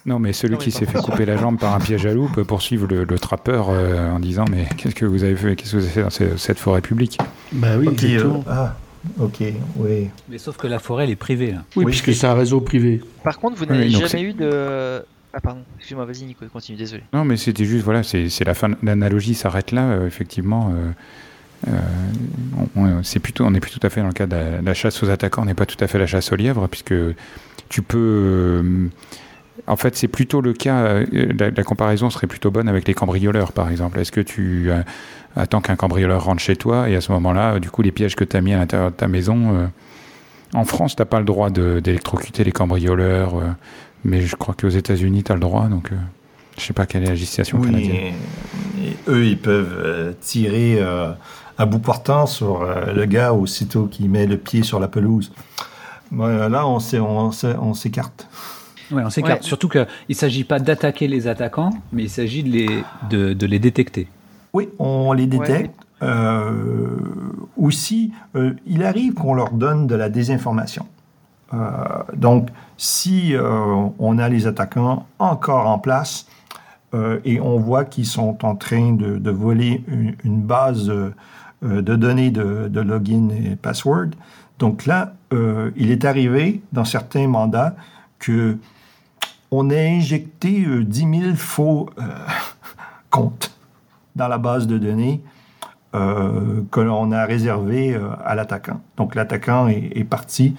[0.06, 2.44] Non, mais celui qui s'est fait couper la jambe par un piège à loup peut
[2.44, 5.56] poursuivre le, trappeur en disant Mais qu'est-ce que vous avez fait?
[5.56, 7.18] Qu'est-ce que vous avez fait dans cette, forêt publique?
[7.52, 8.76] Bah oui, okay, ah,
[9.20, 9.44] ok,
[9.78, 10.10] oui.
[10.30, 11.52] Mais sauf que la forêt, elle est privée.
[11.52, 11.64] Là.
[11.76, 13.02] Oui, puisque c'est un réseau privé.
[13.24, 15.04] Par contre, vous n'avez jamais eu de.
[15.34, 17.04] Ah, pardon, excuse-moi, vas-y, Nico, continue, désolé.
[17.12, 18.70] Non, mais c'était juste, voilà, c'est la fin.
[18.82, 20.74] L'analogie s'arrête là, euh, effectivement.
[21.68, 25.04] Euh, c'est plutôt, on n'est plus tout à fait dans le cas de la, chasse
[25.04, 26.94] aux attaquants, on n'est pas tout à fait la chasse aux lièvres, puisque
[27.68, 28.90] tu peux.
[29.68, 31.02] En fait, c'est plutôt le cas.
[31.12, 34.00] La, la, comparaison serait plutôt bonne avec les cambrioleurs, par exemple.
[34.00, 34.70] Est-ce que tu
[35.36, 38.24] attends qu'un cambrioleur rentre chez toi et à ce moment-là, du coup, les pièges que
[38.24, 39.70] tu as mis à l'intérieur de ta maison.
[40.54, 43.34] en France, tu n'as pas le droit d'électrocuter les cambrioleurs,
[44.04, 45.68] mais je crois qu'aux États-Unis, tu as le droit.
[45.68, 45.92] Donc.
[46.58, 48.14] Je sais pas quelle est la législation oui, canadienne.
[48.82, 51.12] Et, eux, ils peuvent euh, tirer euh,
[51.58, 55.32] à bout portant sur euh, le gars aussitôt qu'il met le pied sur la pelouse.
[56.12, 56.80] là, on
[57.74, 58.28] s'écarte.
[58.92, 59.44] Oui, on s'écarte.
[59.44, 63.60] Surtout qu'il ne s'agit pas d'attaquer les attaquants, mais il s'agit de les, de, les
[63.60, 64.08] détecter.
[64.54, 65.76] Oui, on les détecte.
[67.58, 68.12] aussi,
[68.66, 70.86] il arrive qu'on leur donne de la désinformation.
[72.16, 73.34] donc, si
[74.00, 76.28] on a les attaquants encore en place,
[76.96, 79.84] euh, et on voit qu'ils sont en train de, voler
[80.24, 81.12] une, base euh,
[81.62, 84.12] de données de, login et password.
[84.60, 87.76] Donc là, euh, il est arrivé dans certains mandats
[88.20, 88.58] que
[89.58, 91.90] on a injecté 10 000 faux
[93.10, 93.52] comptes
[94.16, 95.22] dans la base de données
[95.94, 98.82] que l'on a réservé à l'attaquant.
[98.98, 100.56] Donc l'attaquant est, parti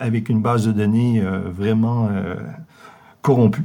[0.00, 2.08] avec une base de données vraiment
[3.22, 3.64] corrompue.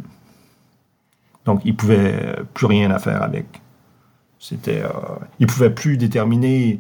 [1.48, 3.46] Donc, il pouvait plus rien à faire avec.
[4.38, 4.90] C'était, euh,
[5.40, 6.80] il pouvait plus déterminer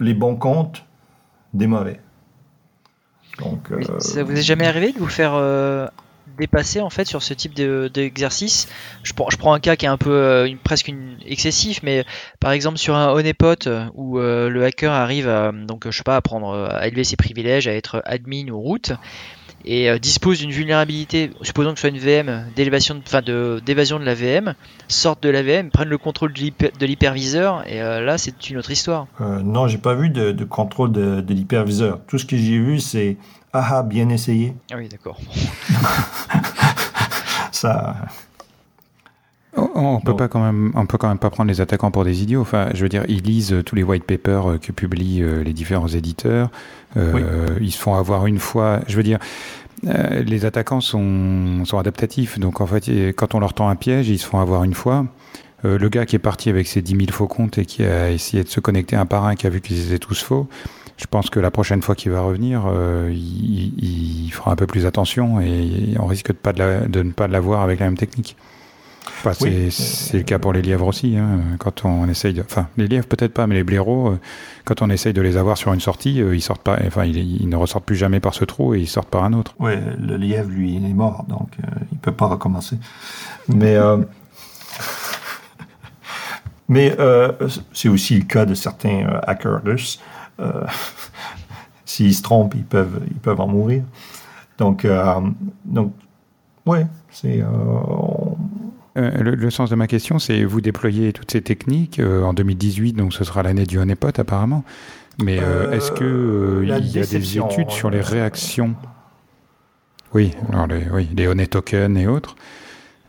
[0.00, 0.86] les bons comptes
[1.52, 2.00] des mauvais.
[3.38, 5.86] Donc, euh, ça vous est jamais arrivé de vous faire euh,
[6.38, 8.68] dépasser en fait sur ce type d'exercice
[9.02, 12.04] je, prends, je prends un cas qui est un peu presque une, excessif, mais
[12.40, 16.20] par exemple sur un honeypot où le hacker arrive à, donc je sais pas à
[16.20, 18.92] prendre à élever ses privilèges, à être admin ou route
[19.64, 23.98] et euh, dispose d'une vulnérabilité, supposons que ce soit une VM d'élévation, enfin de d'évasion
[23.98, 24.54] de la VM,
[24.88, 28.70] sortent de la VM, prennent le contrôle de l'hyperviseur et euh, là c'est une autre
[28.70, 29.06] histoire.
[29.20, 32.00] Euh, non, j'ai pas vu de, contrôle de l'hyperviseur.
[32.06, 33.16] Tout ce que j'ai vu c'est
[33.54, 34.54] ah, ah bien essayé.
[34.70, 35.18] Ah oui d'accord.
[37.52, 37.96] Ça.
[39.56, 42.22] On, peut pas quand même, on peut quand même pas prendre les attaquants pour des
[42.22, 42.40] idiots.
[42.40, 46.50] Enfin, je veux dire, ils lisent tous les white papers que publient les différents éditeurs.
[46.96, 48.80] Ils se font avoir une fois.
[48.88, 49.20] Je veux dire,
[49.86, 52.38] euh, les attaquants sont, sont, adaptatifs.
[52.38, 55.06] Donc en fait, quand on leur tend un piège, ils se font avoir une fois.
[55.64, 58.10] Euh, le gars qui est parti avec ses 10 000 faux comptes et qui a
[58.10, 60.48] essayé de se connecter un par un, qui a vu qu'ils étaient tous faux,
[60.96, 64.86] je pense que la prochaine fois qu'il va revenir, euh, il, fera un peu plus
[64.86, 68.36] attention et on risque de, pas de, de ne pas l'avoir avec la même technique
[69.32, 71.16] c'est le cas pour les lièvres aussi.
[71.16, 71.40] Hein.
[71.58, 74.18] quand on essaye de, enfin, les lièvres peut-être pas, mais les blaireaux, euh,
[74.64, 77.48] quand on essaye de les avoir sur une sortie, euh, ils sortent pas, enfin, ils,
[77.48, 79.54] ne ressortent plus jamais par ce trou et ils sortent par un autre.
[79.58, 82.76] Oui, le lièvre, lui, il est mort, donc il euh, il peut pas recommencer.
[83.48, 83.76] Mais
[86.68, 86.96] mais
[87.72, 90.00] c'est aussi le cas de certains hackers russes.
[91.84, 93.82] S'ils se trompent, ils peuvent, ils peuvent en mourir.
[94.58, 94.86] Donc,
[95.64, 95.92] donc
[96.66, 97.42] ouais, c'est
[98.96, 102.92] euh, le, sens de ma question, c'est vous déployez toutes ces techniques euh, en 2018,
[102.92, 104.62] donc ce sera l'année du honeypot apparemment.
[105.22, 108.76] Mais euh, est-ce que il y a des études sur les réactions?
[110.12, 112.36] Oui, alors les, oui, les honey tokens et autres.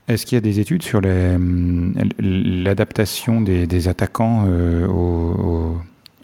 [0.08, 1.02] Est-ce qu'il y a des études sur
[2.20, 5.78] l'adaptation des, des, attaquants aux, aux,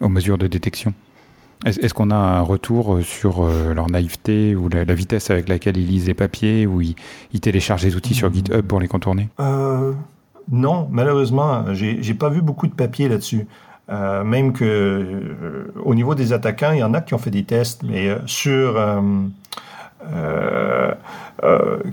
[0.09, 0.93] mesures de détection
[1.65, 5.77] est-ce qu'on a un retour euh, sur euh, leur naïveté ou la, vitesse avec laquelle
[5.77, 6.95] ils lisent les papiers ou ils,
[7.39, 8.33] téléchargent des outils sur hmm.
[8.33, 9.29] GitHub pour les contourner?
[9.39, 9.93] Euh,
[10.51, 13.47] Non, malheureusement, j'ai pas vu beaucoup de papiers là-dessus.
[13.89, 17.83] même que au niveau des attaquants, il y en a qui ont fait des tests,
[17.83, 18.73] mais sur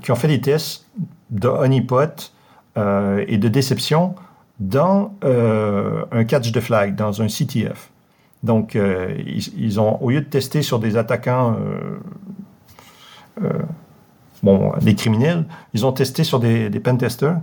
[0.02, 0.86] qui ont fait des tests
[1.30, 2.32] de honeypot
[2.76, 4.14] et de déception
[4.60, 7.90] dans un catch de flag, dans un CTF.
[8.42, 9.14] Donc, euh,
[9.56, 11.98] ils, ont, au lieu de tester sur des attaquants, euh,
[13.42, 13.52] euh,
[14.42, 17.40] bon, des criminels, ils ont testé sur des, des pentesters.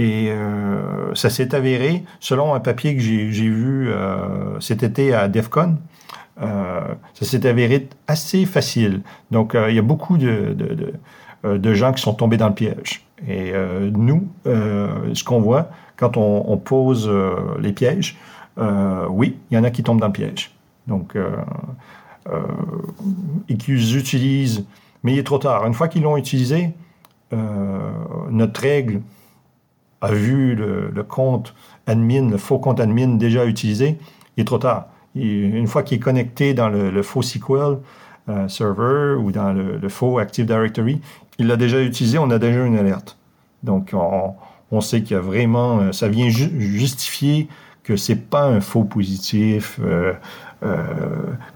[0.00, 0.32] Et
[1.14, 3.90] ça s'est avéré, selon un papier que j'ai vu
[4.60, 5.74] cet été à DEFCON,
[6.36, 9.00] ça s'est avéré assez facile.
[9.32, 13.04] Donc, il y a beaucoup de, de, de, gens qui sont tombés dans le piège.
[13.26, 13.52] Et
[13.90, 17.10] nous, ce qu'on voit quand on, pose
[17.58, 18.16] les pièges,
[18.58, 20.50] oui, il y en a qui tombent dans le piège.
[20.88, 21.36] Donc, euh,
[22.30, 22.40] euh,
[23.48, 24.64] et qu'ils utilisent,
[25.04, 25.66] mais il est trop tard.
[25.66, 26.70] Une fois qu'ils l'ont utilisé,
[28.30, 29.02] notre règle
[30.00, 31.54] a vu le, compte
[31.86, 33.98] admin, le faux compte admin déjà utilisé,
[34.36, 34.86] il est trop tard.
[35.14, 37.78] une fois qu'il est connecté dans le, faux SQL
[38.48, 41.02] server ou dans le, faux Active Directory,
[41.38, 43.18] il l'a déjà utilisé, on a déjà une alerte.
[43.62, 43.94] Donc,
[44.70, 47.48] on, sait qu'il y a vraiment, ça vient justifier
[47.88, 50.12] que c'est pas un faux positif euh,
[50.62, 50.76] euh,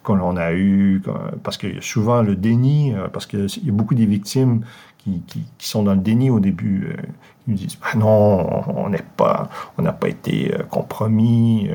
[0.02, 1.02] qu'on a eu,
[1.42, 4.62] parce que souvent le déni, euh, parce qu'il y a beaucoup des victimes
[4.96, 7.02] qui, qui, qui, sont dans le déni au début, euh,
[7.48, 11.68] ils disent ben non, on n'est pas, on n'a pas été euh, compromis.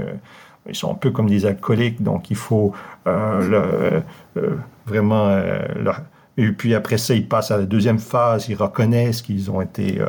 [0.68, 2.74] ils sont un peu comme des alcooliques, donc il faut
[4.88, 5.38] vraiment
[6.38, 10.01] et puis après ça, ils passent à la deuxième phase, ils reconnaissent qu'ils ont été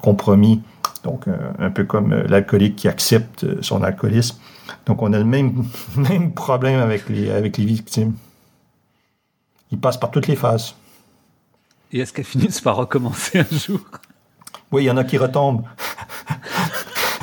[0.00, 0.62] compromis.
[1.06, 4.38] Donc, euh, un peu comme euh, l'alcoolique qui accepte euh, son alcoolisme.
[4.86, 5.64] Donc, on a le même,
[5.96, 8.14] même problème avec les, avec les victimes.
[9.70, 10.74] Ils passent par toutes les phases.
[11.92, 13.80] Et est-ce qu'elles finissent par recommencer un jour?
[14.72, 15.62] Oui, il y en a qui retombent.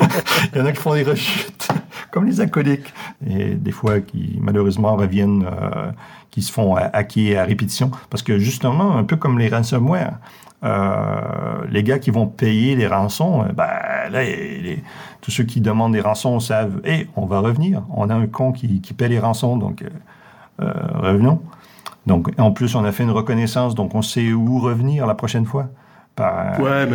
[0.54, 1.68] il y en a qui font des rechutes,
[2.10, 2.92] comme les alcooliques.
[3.26, 5.92] Et des fois, qui malheureusement reviennent, euh,
[6.30, 7.90] qui se font hacker à répétition.
[8.08, 12.86] Parce que justement, un peu comme les ransomware, euh, les gars qui vont payer les
[12.86, 13.68] rançons, euh, ben,
[14.10, 14.82] là, les,
[15.20, 17.82] tous ceux qui demandent des rançons savent, hé, on va revenir.
[17.90, 19.88] On a un con qui, paie les rançons, donc euh,
[20.60, 21.40] euh, revenons.
[22.06, 25.46] Donc, en plus, on a fait une reconnaissance, donc on sait où revenir la prochaine
[25.46, 25.68] fois.
[26.14, 26.86] Par, ouais,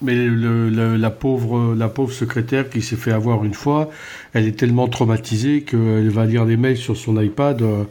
[0.00, 3.90] mais, la, pauvre, la pauvre secrétaire qui s'est fait avoir une fois,
[4.32, 7.60] elle est tellement traumatisée qu'elle va lire les mails sur son iPad.
[7.60, 7.84] Euh,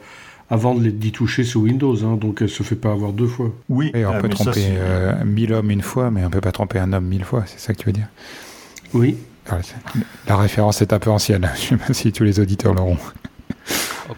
[0.50, 3.52] avant d'y toucher sous Windows, hein, donc elle se fait pas avoir deux fois.
[3.70, 6.42] Oui, Et on euh, peut tromper ça, euh, mille hommes une fois, mais on peut
[6.42, 8.08] pas tromper un homme mille fois, c'est ça que tu veux dire?
[8.94, 9.18] Oui.
[9.50, 9.62] Alors,
[10.28, 12.98] la référence est un peu ancienne, je sais pas si tous les auditeurs l'auront.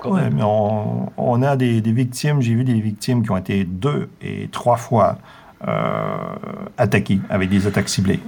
[0.05, 3.63] Ouais, mais on, on, a des, des victimes, j'ai vu des victimes qui ont été
[3.63, 5.17] deux et trois fois
[5.67, 6.35] euh,
[6.77, 8.19] attaquées avec des attaques ciblées.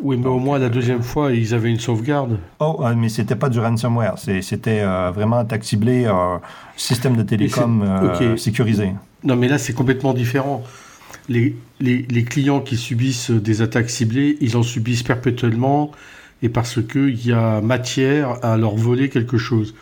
[0.00, 2.38] Oui, mais au moins la deuxième fois, ils avaient une sauvegarde.
[2.58, 4.18] Oh, mais c'était pas du ransomware.
[4.18, 6.38] C'était euh, vraiment attaque ciblée, euh,
[6.76, 8.36] système de télécom euh, okay.
[8.36, 8.92] sécurisé.
[9.22, 10.62] Non, mais là, c'est complètement différent.
[11.28, 15.92] Les, les, les, clients qui subissent des attaques ciblées, ils en subissent perpétuellement
[16.42, 19.74] et parce qu'il y a matière à leur voler quelque chose.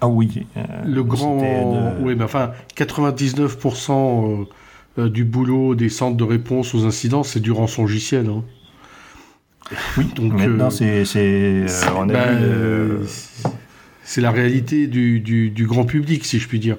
[0.00, 0.46] Ah oui.
[0.86, 1.38] Le grand.
[1.38, 2.04] De...
[2.04, 4.46] Oui, mais enfin, 99%
[4.98, 8.28] du boulot des centres de réponse aux incidents, c'est du rançongiciel.
[8.28, 8.44] Hein.
[9.96, 11.66] Oui, donc maintenant euh, c'est euh,
[12.06, 13.06] bah, le...
[14.02, 16.76] c'est la réalité du, du, du, grand public, si je puis dire.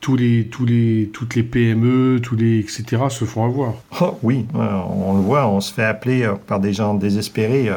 [0.00, 3.04] Tous les, tous les, toutes les PME, tous les etc.
[3.08, 3.74] se font avoir.
[4.00, 7.70] Oh, oui, on le voit, on se fait appeler par des gens désespérés.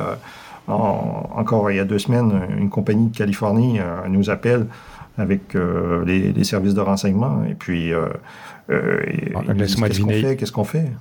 [0.70, 4.68] En, encore il y a deux semaines, une compagnie de Californie euh, nous appelle
[5.18, 8.08] avec euh, les, les, services de renseignement et puis euh,
[9.56, 10.36] laisse-moi deviner.
[10.38, 10.92] Qu'est-ce qu'on fait?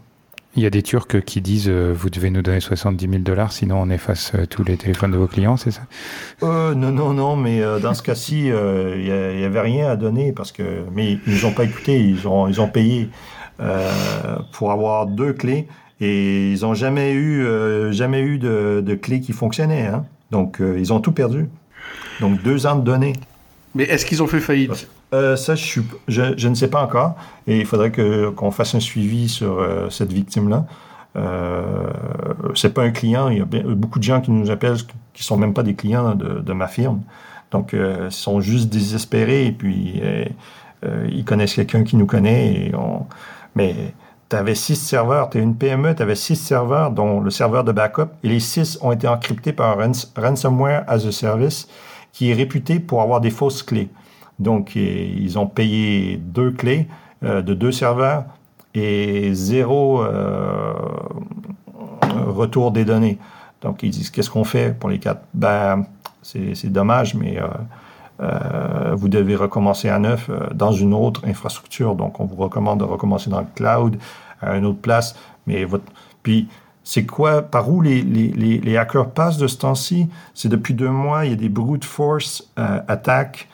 [0.58, 3.52] Il y a des Turcs qui disent euh, vous devez nous donner 70 000 dollars,
[3.52, 5.82] sinon on efface euh, tous les téléphones de vos clients, c'est ça?
[6.42, 10.32] Euh, Non, non, non, mais euh, dans ce cas-ci, il n'y avait rien à donner
[10.32, 13.08] parce que, mais ils n'ont pas écouté, ils ont, ils ont payé
[14.52, 15.66] pour avoir deux clés
[16.00, 17.44] et ils n'ont jamais eu,
[17.92, 20.04] jamais eu de, de, clés qui fonctionnaient, hein.
[20.30, 21.48] donc ils ont tout perdu.
[22.20, 23.14] Donc deux ans de données.
[23.74, 24.88] Mais est-ce qu'ils ont fait faillite?
[25.14, 27.14] Euh, ça, je, suis, je, je, ne sais pas encore.
[27.46, 30.66] Et il faudrait que, qu'on fasse un suivi sur euh, cette victime-là.
[31.16, 31.90] Euh,
[32.54, 33.28] c'est pas un client.
[33.28, 34.76] Il y a beaucoup de gens qui nous appellent
[35.14, 37.02] qui sont même pas des clients de, de ma firme.
[37.50, 42.54] Donc, euh, ils sont juste désespérés et puis euh, ils connaissent quelqu'un qui nous connaît.
[42.54, 43.06] Et on...
[43.54, 43.74] Mais
[44.28, 47.72] tu avais six serveurs, tu une PME, tu avais six serveurs, dont le serveur de
[47.72, 51.68] backup, et les six ont été encryptés par un ransomware as a service
[52.12, 53.88] qui est réputé pour avoir des fausses clés.
[54.38, 56.86] Donc, ils ont payé deux clés
[57.24, 58.24] euh, de deux serveurs
[58.74, 60.72] et zéro euh,
[62.26, 63.18] retour des données.
[63.60, 65.22] Donc, ils disent, qu'est-ce qu'on fait pour les quatre?
[65.34, 65.84] Ben,
[66.22, 67.38] c'est dommage, mais
[68.20, 71.96] euh, vous devez recommencer à neuf dans une autre infrastructure.
[71.96, 73.98] Donc, on vous recommande de recommencer dans le cloud,
[74.40, 75.16] à une autre place.
[75.46, 75.66] Mais.
[76.22, 76.48] Puis,
[76.84, 80.08] c'est quoi, par où les, les, les, hackers passent de ce temps-ci?
[80.34, 83.48] C'est depuis deux mois, il y a des brute force attaques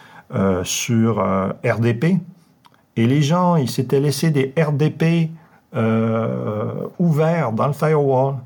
[0.65, 2.19] sur euh, RDP.
[2.97, 5.31] Et les gens, ils s'étaient laissés des RDP
[5.75, 8.37] euh, ouverts dans le firewall.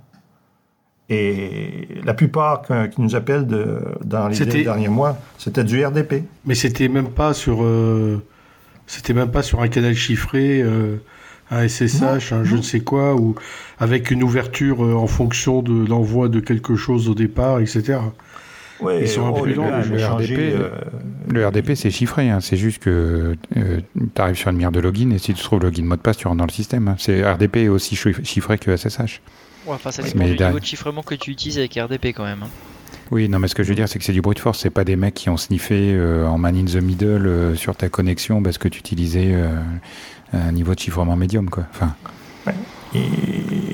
[1.11, 6.25] Et la plupart qui nous appellent de, dans les derniers mois, c'était du RDP.
[6.45, 8.23] Mais c'était même pas sur, euh,
[8.87, 10.97] c'était même pas sur un canal chiffré, euh,
[11.51, 12.45] un SSH, non, un non.
[12.45, 13.35] je ne sais quoi, ou
[13.79, 18.01] avec une ouverture en fonction de l'envoi de quelque chose au départ, etc.
[18.81, 19.69] Ouais, Ils sont oh, imprudents.
[19.69, 20.71] le, le, RDP, euh...
[21.29, 22.31] le RDP c'est chiffré.
[22.31, 22.41] Hein.
[22.41, 23.81] C'est juste que euh,
[24.15, 26.01] tu arrives sur une mire de login et si tu trouves le login mot de
[26.01, 26.89] passe, tu rentres dans le système.
[26.89, 26.97] Hein.
[26.99, 29.21] C'est RDP est aussi chiffré que SSH.
[29.67, 32.25] Ouais, enfin, ça dépend mais du niveau de chiffrement que tu utilises avec RDP quand
[32.25, 32.43] même.
[32.45, 32.51] Hein.
[33.11, 34.61] Oui, non, mais ce que je veux dire, c'est que c'est du brute force.
[34.61, 37.75] C'est pas des mecs qui ont sniffé euh, en man in the middle euh, sur
[37.75, 39.55] ta connexion parce que tu utilisais euh,
[40.33, 41.65] un niveau de chiffrement médium, quoi.
[41.71, 41.95] Enfin.
[42.47, 42.55] Ouais.
[42.95, 43.01] Et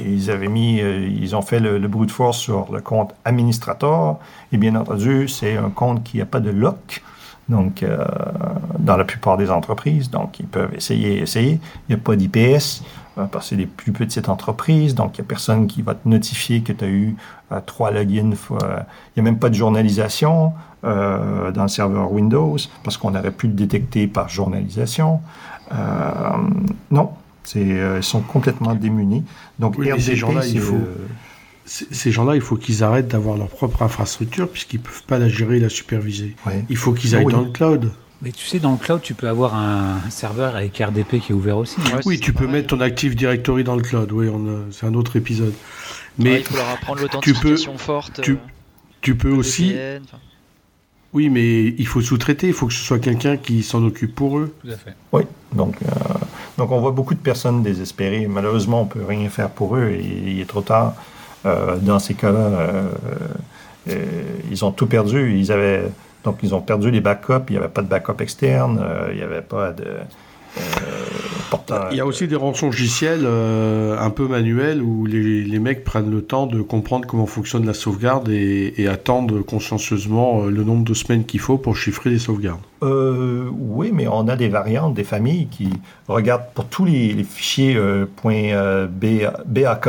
[0.06, 4.16] ils avaient mis, ils ont fait le, le brute force sur le compte administrateur.
[4.52, 7.02] Et bien entendu, c'est un compte qui n'a pas de lock.
[7.48, 7.84] Donc,
[8.78, 11.60] dans la plupart des entreprises, donc ils peuvent essayer, essayer.
[11.88, 12.82] Il n'y a pas d'IPS
[13.14, 16.08] parce que c'est des plus petites entreprises, donc il n'y a personne qui va te
[16.08, 17.16] notifier que tu as eu
[17.66, 18.32] trois logins.
[18.50, 18.56] Il
[19.16, 20.52] n'y a même pas de journalisation
[20.84, 25.20] euh, dans le serveur Windows, parce qu'on aurait pu le détecter par journalisation.
[25.72, 25.76] Euh,
[26.90, 27.10] non,
[27.56, 29.24] euh, ils sont complètement démunis.
[29.58, 30.80] Donc, ces gens-là, il faut...
[31.66, 35.30] Ces gens-là, il faut qu'ils arrêtent d'avoir leur propre infrastructure puisqu'ils ne peuvent pas la
[35.30, 36.36] gérer et la superviser.
[36.68, 37.90] Il faut qu'ils aillent dans le cloud.
[38.20, 41.34] Mais tu sais, dans le cloud, tu peux avoir un serveur avec RDP qui est
[41.34, 41.76] ouvert aussi.
[42.04, 44.12] oui, tu peux mettre ton Active Directory dans le cloud.
[44.12, 44.28] Oui,
[44.70, 45.54] c'est un autre épisode.
[46.18, 48.20] Mais il faut leur apprendre l'authentification forte.
[48.20, 48.38] Tu,
[49.00, 49.74] tu peux aussi.
[51.14, 54.38] Oui, mais il faut sous-traiter, il faut que ce soit quelqu'un qui s'en occupe pour
[54.38, 54.52] eux.
[54.64, 54.94] Tout à fait.
[55.12, 55.22] Oui,
[55.54, 55.88] donc, euh,
[56.58, 58.26] donc on voit beaucoup de personnes désespérées.
[58.26, 60.94] Malheureusement, on ne peut rien faire pour eux et il est trop tard.
[61.46, 62.50] Euh, dans ces cas-là,
[63.88, 64.02] euh,
[64.50, 65.36] ils ont tout perdu.
[65.38, 65.84] Ils avaient,
[66.24, 67.44] donc, ils ont perdu les backups.
[67.48, 68.82] Il n'y avait pas de backup externe.
[69.10, 69.84] il n'y avait pas de.
[71.90, 76.10] Il y a aussi des rançongiciels euh, un peu manuels où les, les, mecs prennent
[76.10, 80.84] le temps de comprendre comment fonctionne la sauvegarde et, et attendent consciencieusement euh, le nombre
[80.84, 82.60] de semaines qu'il faut pour chiffrer les sauvegardes.
[82.82, 85.70] Euh, oui, mais on a des variantes, des familles qui
[86.08, 88.06] regardent pour tous les, fichiers euh,
[88.86, 89.88] .BAK.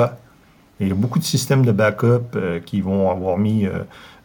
[0.80, 3.66] il y a beaucoup de systèmes de backup qui vont avoir mis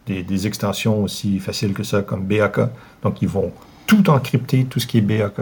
[0.05, 2.59] des, des, extensions aussi faciles que ça, comme BAK.
[3.03, 3.51] Donc, ils vont
[3.87, 5.41] tout encrypter, tout ce qui est BAK.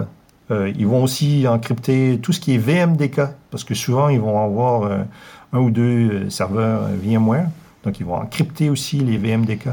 [0.51, 3.21] Euh, ils vont aussi encrypter tout ce qui est VMDK,
[3.51, 5.03] parce que souvent, ils vont avoir euh,
[5.53, 7.47] un ou deux euh, serveurs VMware.
[7.83, 9.69] Donc, ils vont encrypter aussi les VMDK.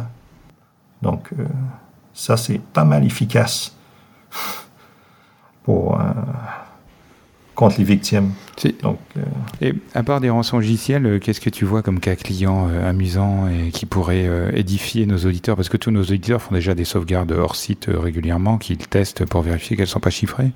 [1.03, 1.31] Donc,
[2.15, 3.77] ça, c'est pas mal efficace
[5.65, 5.99] pour,
[7.57, 8.33] contre les victimes.
[8.83, 8.99] Donc,
[9.61, 13.71] Et à part des rançons logiciels, qu'est-ce que tu vois comme cas client amusant et
[13.71, 15.57] qui pourrait édifier nos auditeurs?
[15.57, 19.41] Parce que tous nos auditeurs font déjà des sauvegardes hors site régulièrement, qu'ils testent pour
[19.41, 20.51] vérifier qu'elles ne sont pas chiffrées.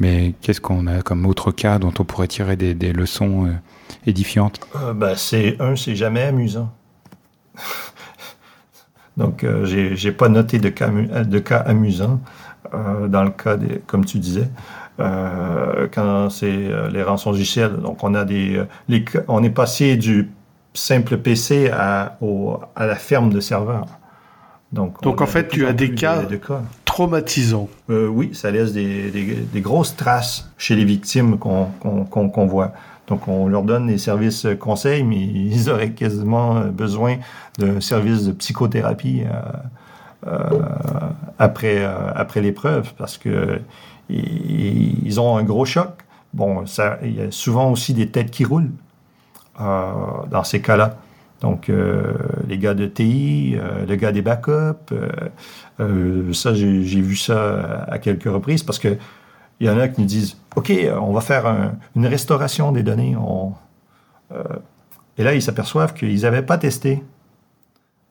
[0.00, 3.48] Mais qu'est-ce qu'on a comme autre cas dont on pourrait tirer des, leçons
[4.06, 4.60] édifiantes?
[4.94, 6.72] Ben, c'est Un, c'est jamais amusant.
[9.18, 12.20] Donc, j'ai pas noté de cas, de cas amusants
[12.72, 14.48] dans le cas, des, comme tu disais.
[15.00, 17.76] Euh, quand c'est euh, les rançons logiciels.
[17.76, 20.30] Donc, on a des, euh, les, on est passé du
[20.74, 23.86] simple PC à, au, à la ferme de serveurs.
[24.70, 26.22] Donc, Donc en fait, tu as des cas,
[26.84, 27.68] traumatisants.
[27.88, 32.72] oui, ça laisse des, des, grosses traces chez les victimes qu'on voit.
[33.06, 37.16] Donc, on leur donne des services conseils, mais ils auraient quasiment besoin
[37.58, 39.24] d'un service de psychothérapie
[41.38, 41.84] après,
[42.14, 43.58] après l'épreuve parce que
[44.12, 45.90] ils ont un gros choc.
[46.34, 46.64] Bon,
[47.02, 48.70] il y a souvent aussi des têtes qui roulent
[49.60, 49.92] euh,
[50.30, 50.96] dans ces cas-là.
[51.42, 52.14] Donc, euh,
[52.48, 54.94] les gars de TI, euh, le gars des backups,
[56.32, 58.96] ça, j'ai vu ça à quelques reprises parce que
[59.60, 63.16] il y en a qui nous disent OK, on va faire une restauration des données.
[65.18, 67.02] et là, ils s'aperçoivent qu'ils n'avaient pas testé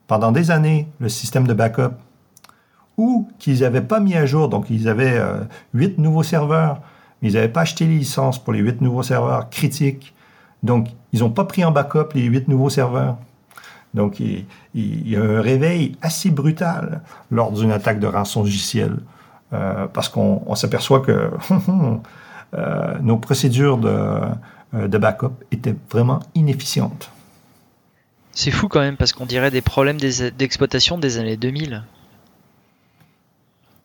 [0.06, 1.94] pendant des années le système de backup
[2.96, 4.48] ou qu'ils n'avaient pas mis à jour.
[4.48, 5.40] Donc, ils avaient euh,
[5.74, 6.80] huit nouveaux serveurs,
[7.20, 10.14] mais ils n'avaient pas acheté les licences pour les huit nouveaux serveurs critiques.
[10.62, 13.16] Donc, ils n'ont pas pris en backup les huit nouveaux serveurs.
[13.94, 18.96] Donc, il, y a un réveil assez brutal lors d'une attaque de rançon logiciel.
[19.52, 21.30] Euh, parce qu'on s'aperçoit que
[22.54, 24.20] euh, nos procédures de,
[24.72, 27.10] de backup étaient vraiment inefficientes.
[28.32, 31.82] C'est fou quand même, parce qu'on dirait des problèmes d'exploitation des années 2000.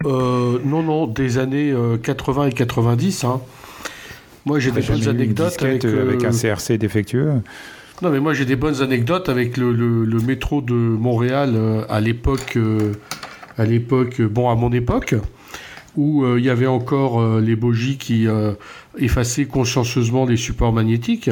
[0.05, 1.73] Euh, non, non, des années
[2.03, 3.23] 80 euh, et 90.
[3.23, 3.41] Hein.
[4.45, 7.31] Moi, j'ai des bonnes anecdotes avec, euh, avec, un CRC défectueux.
[8.01, 11.57] Non, mais moi, j'ai des bonnes anecdotes avec le, le, métro de Montréal
[11.89, 12.57] à l'époque,
[13.57, 15.15] à l'époque, bon, à mon époque,
[15.95, 18.27] où il y avait encore les bogies qui
[18.99, 21.31] effaçaient consciencieusement les supports magnétiques.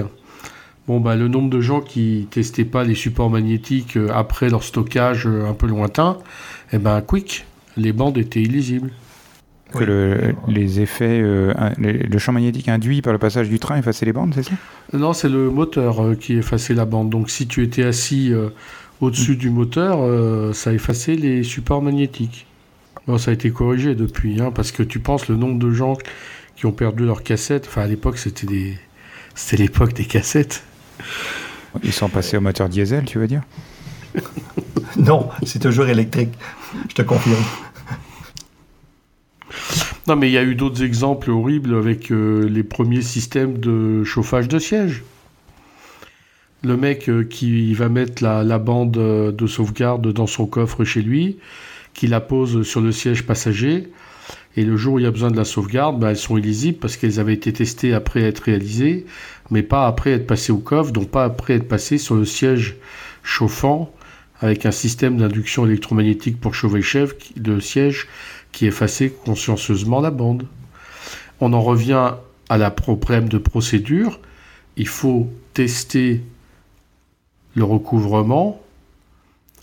[0.87, 5.27] Bon, bah, le nombre de gens qui testaient pas les supports magnétiques après leur stockage
[5.27, 6.17] un peu lointain,
[6.73, 7.45] eh ben, quick,
[7.77, 8.91] les bandes étaient illisibles.
[9.73, 14.05] Que le, les effets, euh, le champ magnétique induit par le passage du train effaçait
[14.05, 14.53] les bandes, c'est ça?
[14.93, 17.09] Non, c'est le moteur euh, qui effaçait la bande.
[17.09, 18.49] Donc si tu étais assis euh,
[19.01, 19.37] au-dessus mm.
[19.37, 22.45] du moteur, ça effaçait les supports magnétiques.
[23.07, 25.97] Bon, ça a été corrigé depuis, hein, parce que tu penses le nombre de gens
[26.55, 27.65] qui ont perdu leurs cassettes.
[27.67, 28.77] Enfin, à l'époque, c'était des,
[29.33, 30.63] c'était l'époque des cassettes.
[31.83, 33.41] Ils sont passés au moteur diesel, tu veux dire?
[34.97, 36.29] Non, c'est toujours électrique.
[36.89, 37.43] Je te confirme.
[40.07, 44.03] Non, mais il y a eu d'autres exemples horribles avec euh, les premiers systèmes de
[44.03, 45.03] chauffage de siège.
[46.63, 51.37] le mec qui va mettre la, bande de sauvegarde dans son coffre chez lui,
[51.93, 53.87] qui la pose sur le siège passager.
[54.57, 56.77] Et le jour où il y a besoin de la sauvegarde, bah, elles sont illisibles
[56.79, 59.05] parce qu'elles avaient été testées après être réalisées,
[59.51, 62.75] mais pas après être passées au coffre, donc pas après être passées sur le siège
[63.23, 63.91] chauffant
[64.41, 68.07] avec un système d'induction électromagnétique pour chauffer le siège
[68.55, 70.47] qui effaçait consciencieusement la bande.
[71.41, 72.13] On en revient
[72.47, 74.21] à la problème de procédure.
[74.77, 76.23] Il faut tester
[77.53, 78.61] le recouvrement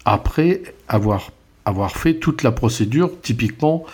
[0.05, 1.31] après avoir,
[1.65, 3.85] avoir fait toute la procédure, typiquement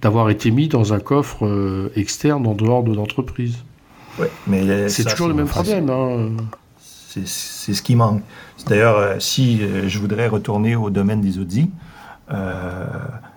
[0.00, 3.58] d'avoir été mis dans un coffre euh, externe en dehors de l'entreprise.
[4.18, 5.90] Ouais, mais c'est toujours le même problème.
[5.90, 6.30] Hein.
[7.26, 8.22] C'est ce qui manque.
[8.66, 11.70] D'ailleurs, euh, si euh, je voudrais retourner au domaine des audits,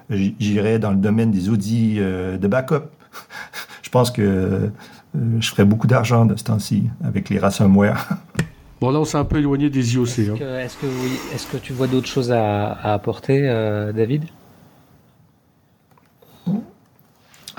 [0.10, 2.89] j'irais dans le domaine des audits de backup.
[3.82, 4.70] je pense que
[5.39, 8.10] je ferais beaucoup d'argent de ce temps-ci avec les ransomware.
[8.82, 10.07] Bon, là, on s'est un peu éloigné des IOC.
[10.07, 10.36] Est-ce hein.
[10.39, 13.41] que, est que, oui, est que, tu vois d'autres choses à, à apporter,
[13.93, 14.24] David?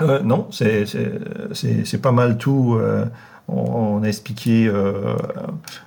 [0.01, 2.75] Euh, non, c'est pas mal tout.
[2.79, 3.05] Euh,
[3.47, 5.15] on, a expliqué euh,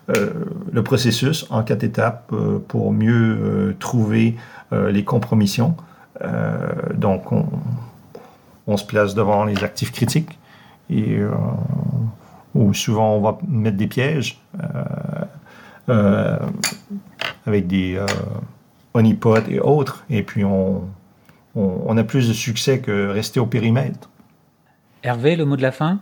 [0.08, 2.32] le processus en quatre étapes
[2.68, 4.36] pour mieux trouver
[4.72, 5.76] les compromissions.
[6.94, 7.32] Donc,
[8.66, 10.38] on, se place devant les actifs critiques
[10.90, 11.18] et
[12.54, 14.40] où souvent on va mettre des pièges
[17.46, 18.00] avec des
[18.94, 20.82] honeypots et autres, et puis on,
[21.54, 24.10] on, a plus de succès que rester au périmètre.
[25.02, 26.00] Hervé, le mot de la fin?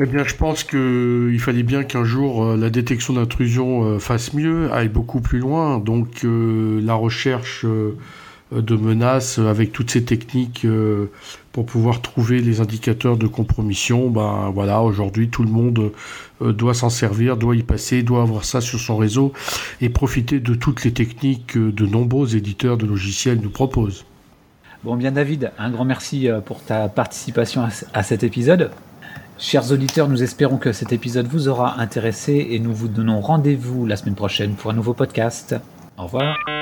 [0.00, 4.32] Eh bien, je pense qu'il fallait bien qu'un jour euh, la détection d'intrusion euh, fasse
[4.32, 5.78] mieux, aille beaucoup plus loin.
[5.78, 7.66] Donc, euh, la recherche
[8.54, 10.66] de menaces avec toutes ces techniques
[11.52, 15.92] pour pouvoir trouver les indicateurs de compromission, ben voilà, aujourd'hui tout le monde
[16.40, 19.32] doit s'en servir, doit y passer, doit avoir ça sur son réseau
[19.80, 24.04] et profiter de toutes les techniques que de nombreux éditeurs de logiciels nous proposent.
[24.84, 28.70] Bon, bien David, un grand merci euh, pour ta participation à cet épisode.
[29.38, 33.86] Chers auditeurs, nous espérons que cet épisode vous aura intéressé et nous vous donnons rendez-vous
[33.86, 35.54] la semaine prochaine pour un nouveau podcast.
[35.96, 36.61] Au revoir.